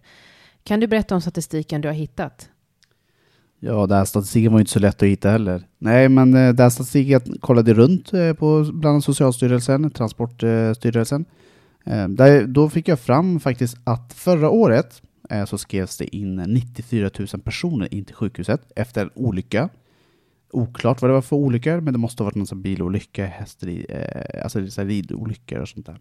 Kan 0.64 0.81
du 0.81 0.87
berätta 0.87 1.14
om 1.14 1.21
statistiken 1.21 1.81
du 1.81 1.88
har 1.88 1.95
hittat? 1.95 2.49
Ja, 3.61 3.87
den 3.87 3.99
här 3.99 4.05
statistiken 4.05 4.53
var 4.53 4.59
ju 4.59 4.62
inte 4.62 4.73
så 4.73 4.79
lätt 4.79 5.03
att 5.03 5.09
hitta 5.09 5.31
heller. 5.31 5.62
Nej, 5.79 6.09
men 6.09 6.35
eh, 6.35 6.49
den 6.49 6.59
här 6.59 6.71
statistiken 6.71 7.38
kollade 7.40 7.75
runt 7.75 8.12
eh, 8.12 8.33
på 8.33 8.71
bland 8.73 8.87
annat 8.87 9.05
Socialstyrelsen, 9.05 9.90
Transportstyrelsen. 9.90 11.25
Eh, 11.85 12.09
där, 12.09 12.47
då 12.47 12.69
fick 12.69 12.88
jag 12.88 13.01
fram 13.01 13.40
faktiskt 13.40 13.77
att 13.85 14.12
förra 14.12 14.51
året 14.51 15.03
så 15.47 15.59
skrevs 15.59 15.97
det 15.97 16.16
in 16.16 16.37
94 16.37 17.11
000 17.19 17.29
personer 17.45 17.95
in 17.95 18.05
till 18.05 18.14
sjukhuset 18.14 18.61
efter 18.77 19.03
en 19.03 19.11
olycka. 19.14 19.69
Oklart 20.51 21.03
vad 21.03 21.11
det 21.11 21.14
var 21.14 21.23
för 21.23 21.37
olyckor, 21.37 21.81
men 21.81 21.92
det 21.92 21.99
måste 21.99 22.23
ha 22.23 22.25
varit 22.25 22.51
någon 22.51 22.62
bilolycka, 22.62 23.27
hästri, 23.27 23.87
alltså 24.42 24.83
ridolyckor 24.83 25.59
och 25.59 25.69
sånt 25.69 25.87
där. 25.87 25.99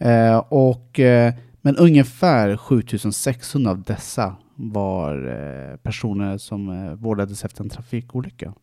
Eh, 0.00 0.38
och, 0.48 1.00
eh, 1.00 1.34
men 1.62 1.76
ungefär 1.76 2.56
7600 2.56 3.70
av 3.70 3.82
dessa 3.82 4.36
var 4.54 5.14
eh, 5.28 5.76
personer 5.76 6.38
som 6.38 6.96
vårdades 6.96 7.44
efter 7.44 7.64
en 7.64 7.70
trafikolycka. 7.70 8.54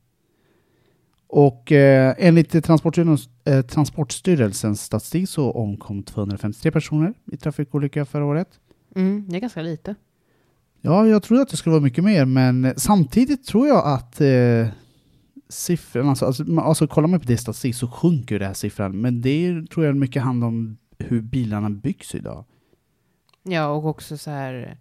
Och 1.27 1.71
eh, 1.71 2.15
enligt 2.17 2.63
Transportstyrelsens, 2.63 3.29
eh, 3.45 3.61
Transportstyrelsens 3.61 4.81
statistik 4.81 5.29
så 5.29 5.51
omkom 5.51 6.03
253 6.03 6.71
personer 6.71 7.13
i 7.31 7.37
trafikolycka 7.37 8.05
förra 8.05 8.25
året. 8.25 8.47
Mm, 8.95 9.25
det 9.29 9.35
är 9.35 9.39
ganska 9.41 9.61
lite. 9.61 9.95
Ja, 10.81 11.07
jag 11.07 11.23
trodde 11.23 11.41
att 11.41 11.49
det 11.49 11.57
skulle 11.57 11.71
vara 11.71 11.83
mycket 11.83 12.03
mer, 12.03 12.25
men 12.25 12.73
samtidigt 12.77 13.45
tror 13.45 13.67
jag 13.67 13.87
att 13.87 14.21
eh, 14.21 14.67
siffrorna, 15.49 16.09
alltså, 16.09 16.25
alltså, 16.25 16.59
alltså 16.59 16.87
kollar 16.87 17.07
man 17.07 17.19
på 17.19 17.25
det 17.25 17.37
statistik 17.37 17.75
så 17.75 17.87
sjunker 17.87 18.35
ju 18.35 18.39
den 18.39 18.47
här 18.47 18.53
siffran, 18.53 19.01
men 19.01 19.21
det 19.21 19.29
är, 19.29 19.65
tror 19.65 19.85
jag 19.85 19.95
mycket 19.95 20.21
handlar 20.21 20.47
om 20.47 20.77
hur 20.99 21.21
bilarna 21.21 21.69
byggs 21.69 22.15
idag. 22.15 22.45
Ja, 23.43 23.67
och 23.67 23.85
också 23.85 24.17
så 24.17 24.31
här 24.31 24.77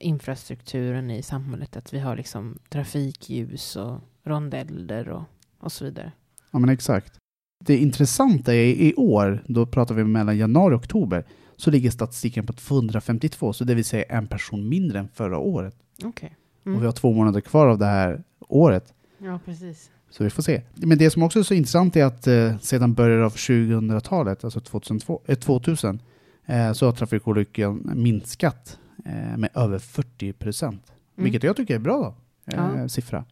infrastrukturen 0.00 1.10
i 1.10 1.22
samhället. 1.22 1.76
Att 1.76 1.94
vi 1.94 1.98
har 1.98 2.16
liksom 2.16 2.58
trafikljus 2.68 3.76
och 3.76 4.00
rondeller 4.24 5.08
och, 5.08 5.22
och 5.58 5.72
så 5.72 5.84
vidare. 5.84 6.12
Ja, 6.50 6.58
men 6.58 6.70
exakt. 6.70 7.18
Det 7.64 7.76
intressanta 7.76 8.54
är 8.54 8.64
i 8.64 8.94
år, 8.96 9.44
då 9.46 9.66
pratar 9.66 9.94
vi 9.94 10.04
mellan 10.04 10.38
januari 10.38 10.74
och 10.74 10.78
oktober, 10.78 11.24
så 11.56 11.70
ligger 11.70 11.90
statistiken 11.90 12.46
på 12.46 12.52
252, 12.52 13.52
så 13.52 13.64
det 13.64 13.74
vill 13.74 13.84
säga 13.84 14.04
en 14.08 14.26
person 14.26 14.68
mindre 14.68 14.98
än 14.98 15.08
förra 15.08 15.38
året. 15.38 15.76
Okej. 16.04 16.36
Och 16.64 16.82
vi 16.82 16.86
har 16.86 16.92
två 16.92 17.12
månader 17.12 17.40
kvar 17.40 17.66
av 17.66 17.78
det 17.78 17.86
här 17.86 18.22
året. 18.38 18.94
Ja, 19.18 19.40
precis. 19.44 19.90
Så 20.10 20.24
vi 20.24 20.30
får 20.30 20.42
se. 20.42 20.62
Men 20.74 20.98
det 20.98 21.10
som 21.10 21.22
också 21.22 21.38
är 21.38 21.42
så 21.42 21.54
intressant 21.54 21.96
är 21.96 22.04
att 22.04 22.26
eh, 22.26 22.58
sedan 22.58 22.94
början 22.94 23.22
av 23.22 23.34
2000-talet, 23.34 24.44
alltså 24.44 24.60
2002, 24.60 25.20
eh, 25.26 25.34
2000, 25.38 26.02
eh, 26.46 26.72
så 26.72 26.86
har 26.86 26.92
trafikolyckan 26.92 27.90
minskat 27.94 28.78
eh, 29.06 29.36
med 29.36 29.50
över 29.54 29.78
40 29.78 30.32
procent. 30.32 30.82
Mm. 31.16 31.24
Vilket 31.24 31.42
jag 31.42 31.56
tycker 31.56 31.74
är 31.74 31.78
bra 31.78 32.14
då, 32.46 32.54
eh, 32.56 32.64
Ja. 32.80 32.88
siffra. 32.88 33.24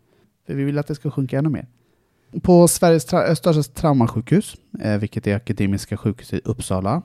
För 0.47 0.55
vi 0.55 0.65
vill 0.65 0.79
att 0.79 0.87
det 0.87 0.95
ska 0.95 1.11
sjunka 1.11 1.39
ännu 1.39 1.49
mer. 1.49 1.67
På 2.43 2.69
Sveriges 2.69 3.13
tra- 3.13 3.35
största 3.35 3.63
traumasjukhus, 3.63 4.57
eh, 4.81 4.99
vilket 4.99 5.27
är 5.27 5.37
Akademiska 5.37 5.97
sjukhuset 5.97 6.39
i 6.39 6.43
Uppsala, 6.45 7.03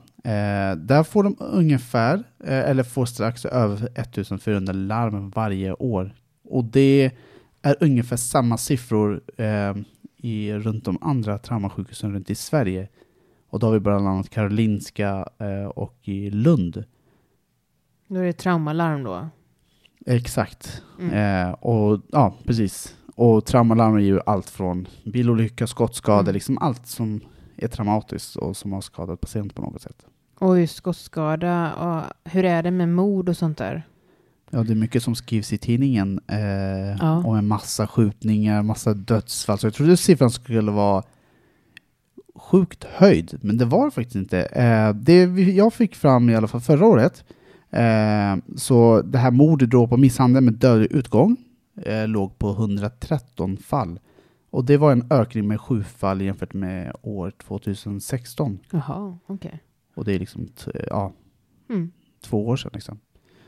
där 0.76 1.02
får 1.02 1.22
de 1.22 1.36
ungefär, 1.40 2.22
eller 2.44 2.82
får 2.82 3.06
strax 3.06 3.44
över 3.44 3.88
1400 3.94 4.72
larm 4.72 5.30
varje 5.30 5.72
år. 5.72 6.14
Och 6.44 6.64
det 6.64 7.10
är 7.64 7.76
ungefär 7.80 8.16
samma 8.16 8.56
siffror 8.56 9.20
eh, 9.36 9.74
i, 10.16 10.52
runt 10.52 10.84
de 10.84 10.98
andra 11.00 11.38
traumasjukhusen 11.38 12.12
runt 12.12 12.30
i 12.30 12.34
Sverige. 12.34 12.88
Och 13.50 13.58
då 13.58 13.66
har 13.66 13.72
vi 13.74 13.80
bland 13.80 14.08
annat 14.08 14.30
Karolinska 14.30 15.28
eh, 15.38 15.64
och 15.68 15.98
i 16.02 16.30
Lund. 16.30 16.84
Då 18.08 18.20
är 18.20 18.24
det 18.24 18.32
traumalarm 18.32 19.02
då. 19.02 19.28
Exakt. 20.06 20.82
Mm. 21.00 21.46
Eh, 21.48 21.52
och 21.52 22.00
ja, 22.12 22.34
precis. 22.44 22.96
Och 23.16 23.44
traumalarm 23.44 23.94
är 23.96 24.00
ju 24.00 24.20
allt 24.26 24.50
från 24.50 24.88
bilolycka, 25.04 25.66
skottskador, 25.66 26.20
Mm. 26.22 26.34
liksom 26.34 26.58
allt 26.58 26.86
som 26.86 27.20
är 27.56 27.68
traumatiskt 27.68 28.36
och 28.36 28.56
som 28.56 28.72
har 28.72 28.80
skadat 28.80 29.20
patient 29.20 29.54
på 29.54 29.62
något 29.62 29.82
sätt. 29.82 30.06
Och 30.38 30.60
just 30.60 30.76
skottskada. 30.76 31.74
Och 31.74 32.30
hur 32.32 32.44
är 32.44 32.62
det 32.62 32.70
med 32.70 32.88
mord 32.88 33.28
och 33.28 33.36
sånt 33.36 33.58
där? 33.58 33.86
Ja, 34.54 34.62
det 34.62 34.72
är 34.72 34.76
mycket 34.76 35.02
som 35.02 35.14
skrivs 35.14 35.52
i 35.52 35.58
tidningen 35.58 36.20
eh, 36.28 36.38
Ja. 37.00 37.22
om 37.26 37.36
en 37.36 37.46
massa 37.46 37.86
skjutningar, 37.86 38.62
massa 38.62 38.94
dödsfall. 38.94 39.58
Så 39.58 39.66
jag 39.66 39.74
trodde 39.74 39.96
siffran 39.96 40.30
skulle 40.30 40.70
vara 40.72 41.02
sjukt 42.34 42.84
höjd, 42.84 43.38
men 43.42 43.56
det 43.58 43.64
var 43.64 43.84
det 43.84 43.90
faktiskt 43.90 44.16
inte. 44.16 44.40
Eh, 44.42 44.94
det 44.94 45.22
jag 45.54 45.72
fick 45.74 45.94
fram 45.94 46.30
i 46.30 46.34
alla 46.36 46.48
fall 46.48 46.60
förra 46.60 46.86
året, 46.86 47.24
eh, 47.70 48.36
så 48.56 49.02
det 49.02 49.18
här 49.18 49.30
mordet 49.30 49.70
då 49.70 49.86
på 49.88 49.96
misshandel 49.96 50.42
med 50.44 50.54
dödlig 50.54 50.92
utgång 50.92 51.36
eh, 51.82 52.08
låg 52.08 52.38
på 52.38 52.50
113 52.50 53.56
fall. 53.56 54.00
Och 54.50 54.64
det 54.64 54.76
var 54.76 54.92
en 54.92 55.06
ökning 55.10 55.48
med 55.48 55.60
sju 55.60 55.82
fall 55.82 56.20
jämfört 56.20 56.54
med 56.54 56.92
år 57.02 57.32
2016. 57.46 58.58
Jaha, 58.70 59.18
okej. 59.26 59.60
Och 59.94 60.04
det 60.04 60.14
är 60.14 60.18
liksom 60.18 60.48
ja, 60.88 61.12
Mm, 61.70 61.92
två 62.24 62.46
år 62.48 62.56
sedan. 62.56 62.70
Liksom. 62.74 62.98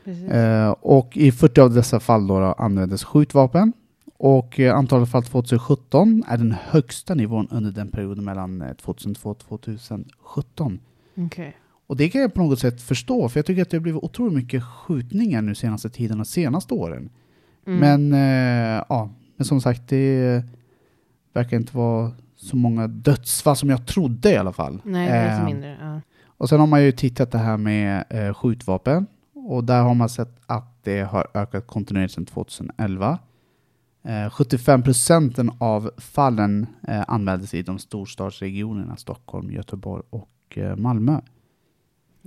Eh, 0.07 0.69
och 0.69 1.17
i 1.17 1.31
40 1.31 1.61
av 1.61 1.73
dessa 1.73 1.99
fall 1.99 2.27
då, 2.27 2.39
då 2.39 2.45
användes 2.45 3.03
skjutvapen. 3.03 3.73
Och 4.17 4.59
eh, 4.59 4.75
antalet 4.75 5.09
fall 5.09 5.23
2017 5.23 6.23
är 6.27 6.37
den 6.37 6.51
högsta 6.51 7.13
nivån 7.15 7.47
under 7.51 7.71
den 7.71 7.87
perioden 7.87 8.23
mellan 8.25 8.61
eh, 8.61 8.73
2002 8.73 9.29
och 9.29 9.39
2017. 9.61 10.79
Okej. 11.17 11.55
Och 11.87 11.97
det 11.97 12.09
kan 12.09 12.21
jag 12.21 12.33
på 12.33 12.43
något 12.43 12.59
sätt 12.59 12.81
förstå, 12.81 13.29
för 13.29 13.39
jag 13.39 13.45
tycker 13.45 13.61
att 13.61 13.69
det 13.69 13.77
har 13.77 13.81
blivit 13.81 14.03
otroligt 14.03 14.33
mycket 14.33 14.63
skjutningar 14.63 15.41
nu 15.41 15.55
senaste 15.55 15.89
tiden 15.89 16.19
och 16.19 16.27
senaste 16.27 16.73
åren. 16.73 17.09
Mm. 17.67 17.79
Men, 17.79 18.13
eh, 18.13 18.83
ja, 18.89 19.09
men 19.35 19.45
som 19.45 19.61
sagt, 19.61 19.81
det 19.89 20.43
verkar 21.33 21.57
inte 21.57 21.77
vara 21.77 22.11
så 22.35 22.55
många 22.55 22.87
dödsfall 22.87 23.55
som 23.55 23.69
jag 23.69 23.87
trodde 23.87 24.31
i 24.31 24.37
alla 24.37 24.53
fall. 24.53 24.81
Nej, 24.83 25.07
det 25.07 25.13
är 25.15 25.39
Eh, 25.39 25.45
mindre. 25.45 25.77
Ja. 25.81 26.01
och 26.27 26.49
sen 26.49 26.59
har 26.59 26.67
man 26.67 26.83
ju 26.83 26.91
tittat 26.91 27.31
det 27.31 27.37
här 27.37 27.57
med 27.57 28.03
eh, 28.09 28.33
skjutvapen. 28.33 29.07
Och 29.47 29.63
där 29.63 29.81
har 29.81 29.93
man 29.93 30.09
sett 30.09 30.39
att 30.45 30.83
det 30.83 31.01
har 31.01 31.27
ökat 31.33 31.67
kontinuerligt 31.67 32.13
sedan 32.13 32.25
2011. 32.25 33.19
Eh, 34.03 34.29
75 34.29 34.83
procenten 34.83 35.51
av 35.59 35.91
fallen 35.97 36.67
eh, 36.87 37.03
anmäldes 37.07 37.53
i 37.53 37.61
de 37.61 37.79
storstadsregionerna 37.79 38.97
Stockholm, 38.97 39.51
Göteborg 39.51 40.03
och 40.09 40.57
eh, 40.57 40.75
Malmö. 40.75 41.21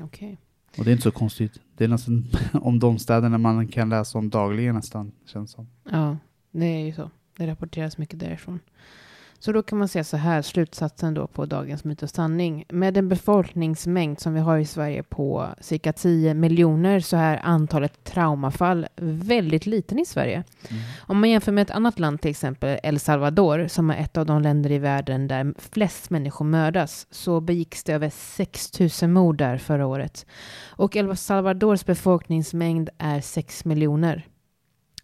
Okej. 0.02 0.38
Och 0.78 0.84
det 0.84 0.90
är 0.90 0.92
inte 0.92 1.02
så 1.02 1.10
konstigt. 1.10 1.60
Det 1.76 1.84
är 1.84 1.88
nästan 1.88 2.26
om 2.52 2.78
de 2.78 2.98
städerna 2.98 3.38
man 3.38 3.68
kan 3.68 3.88
läsa 3.88 4.18
om 4.18 4.30
dagligen 4.30 4.74
nästan, 4.74 5.12
känns 5.26 5.50
som. 5.50 5.68
Ja, 5.90 6.16
det 6.50 6.66
är 6.66 6.86
ju 6.86 6.92
så. 6.92 7.10
Det 7.36 7.46
rapporteras 7.46 7.98
mycket 7.98 8.20
därifrån. 8.20 8.60
Så 9.42 9.52
då 9.52 9.62
kan 9.62 9.78
man 9.78 9.88
säga 9.88 10.04
så 10.04 10.16
här, 10.16 10.42
slutsatsen 10.42 11.14
då 11.14 11.26
på 11.26 11.46
dagens 11.46 11.84
myt 11.84 12.02
och 12.02 12.10
sanning. 12.10 12.64
Med 12.68 12.96
en 12.96 13.08
befolkningsmängd 13.08 14.20
som 14.20 14.34
vi 14.34 14.40
har 14.40 14.58
i 14.58 14.64
Sverige 14.64 15.02
på 15.02 15.48
cirka 15.60 15.92
10 15.92 16.34
miljoner 16.34 17.00
så 17.00 17.16
är 17.16 17.40
antalet 17.44 18.04
traumafall 18.04 18.86
väldigt 19.00 19.66
liten 19.66 19.98
i 19.98 20.04
Sverige. 20.04 20.44
Mm. 20.68 20.82
Om 21.00 21.20
man 21.20 21.30
jämför 21.30 21.52
med 21.52 21.62
ett 21.62 21.70
annat 21.70 21.98
land, 21.98 22.20
till 22.20 22.30
exempel 22.30 22.78
El 22.82 23.00
Salvador, 23.00 23.68
som 23.68 23.90
är 23.90 23.96
ett 23.96 24.16
av 24.16 24.26
de 24.26 24.42
länder 24.42 24.72
i 24.72 24.78
världen 24.78 25.28
där 25.28 25.54
flest 25.58 26.10
människor 26.10 26.44
mördas, 26.44 27.06
så 27.10 27.40
begicks 27.40 27.84
det 27.84 27.92
över 27.92 28.10
6 28.10 28.80
000 29.02 29.10
mord 29.10 29.36
där 29.36 29.58
förra 29.58 29.86
året. 29.86 30.26
Och 30.66 30.96
El 30.96 31.16
Salvadors 31.16 31.84
befolkningsmängd 31.84 32.88
är 32.98 33.20
6 33.20 33.64
miljoner. 33.64 34.26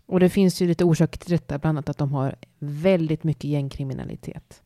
Och 0.06 0.20
det 0.20 0.28
finns 0.28 0.62
ju 0.62 0.66
lite 0.66 0.84
orsaker 0.84 1.18
till 1.18 1.30
detta, 1.30 1.58
bland 1.58 1.78
annat 1.78 1.88
att 1.88 1.98
de 1.98 2.12
har 2.12 2.34
väldigt 2.58 3.24
mycket 3.24 3.44
gängkriminalitet. 3.44 4.62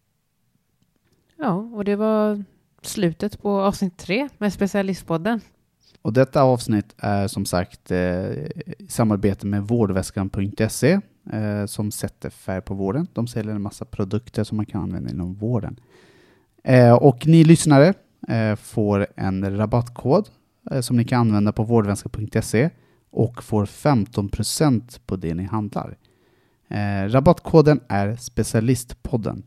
Ja, 1.37 1.53
och 1.53 1.85
det 1.85 1.97
var 1.97 2.45
slutet 2.83 3.43
på 3.43 3.61
avsnitt 3.61 3.99
tre 3.99 4.29
med 4.39 4.53
Specialistpodden. 4.53 5.41
Och 6.03 6.13
detta 6.13 6.43
avsnitt 6.43 6.95
är 6.99 7.29
som 7.29 7.47
sagt 7.47 7.91
eh, 7.91 7.99
i 7.99 8.87
samarbete 8.89 9.47
med 9.47 9.63
vårdväskan.se 9.63 11.01
eh, 11.33 11.67
som 11.67 11.91
sätter 11.91 12.31
färg 12.31 12.61
på 12.61 12.75
vården. 12.75 13.07
De 13.13 13.27
säljer 13.27 13.55
en 13.55 13.63
massa 13.63 13.85
produkter 13.85 14.45
som 14.45 14.57
man 14.57 14.67
kan 14.67 14.83
använda 14.83 15.11
inom 15.11 15.35
vården. 15.35 15.81
Eh, 16.65 16.93
och 16.93 17.27
ni 17.27 17.45
lyssnare 17.45 17.95
eh, 18.29 18.57
får 18.57 19.07
en 19.17 19.57
rabattkod 19.57 20.29
eh, 20.71 20.81
som 20.81 20.97
ni 20.97 21.05
kan 21.05 21.21
använda 21.21 21.53
på 21.53 21.63
vårdväskan.se 21.63 22.71
och 23.11 23.43
får 23.45 23.67
15% 23.67 25.01
på 25.07 25.17
det 25.17 25.35
ni 25.35 25.45
handlar. 25.45 25.99
Eh, 26.69 27.09
rabattkoden 27.09 27.81
är 27.89 28.17
specialistpodden 28.17 29.43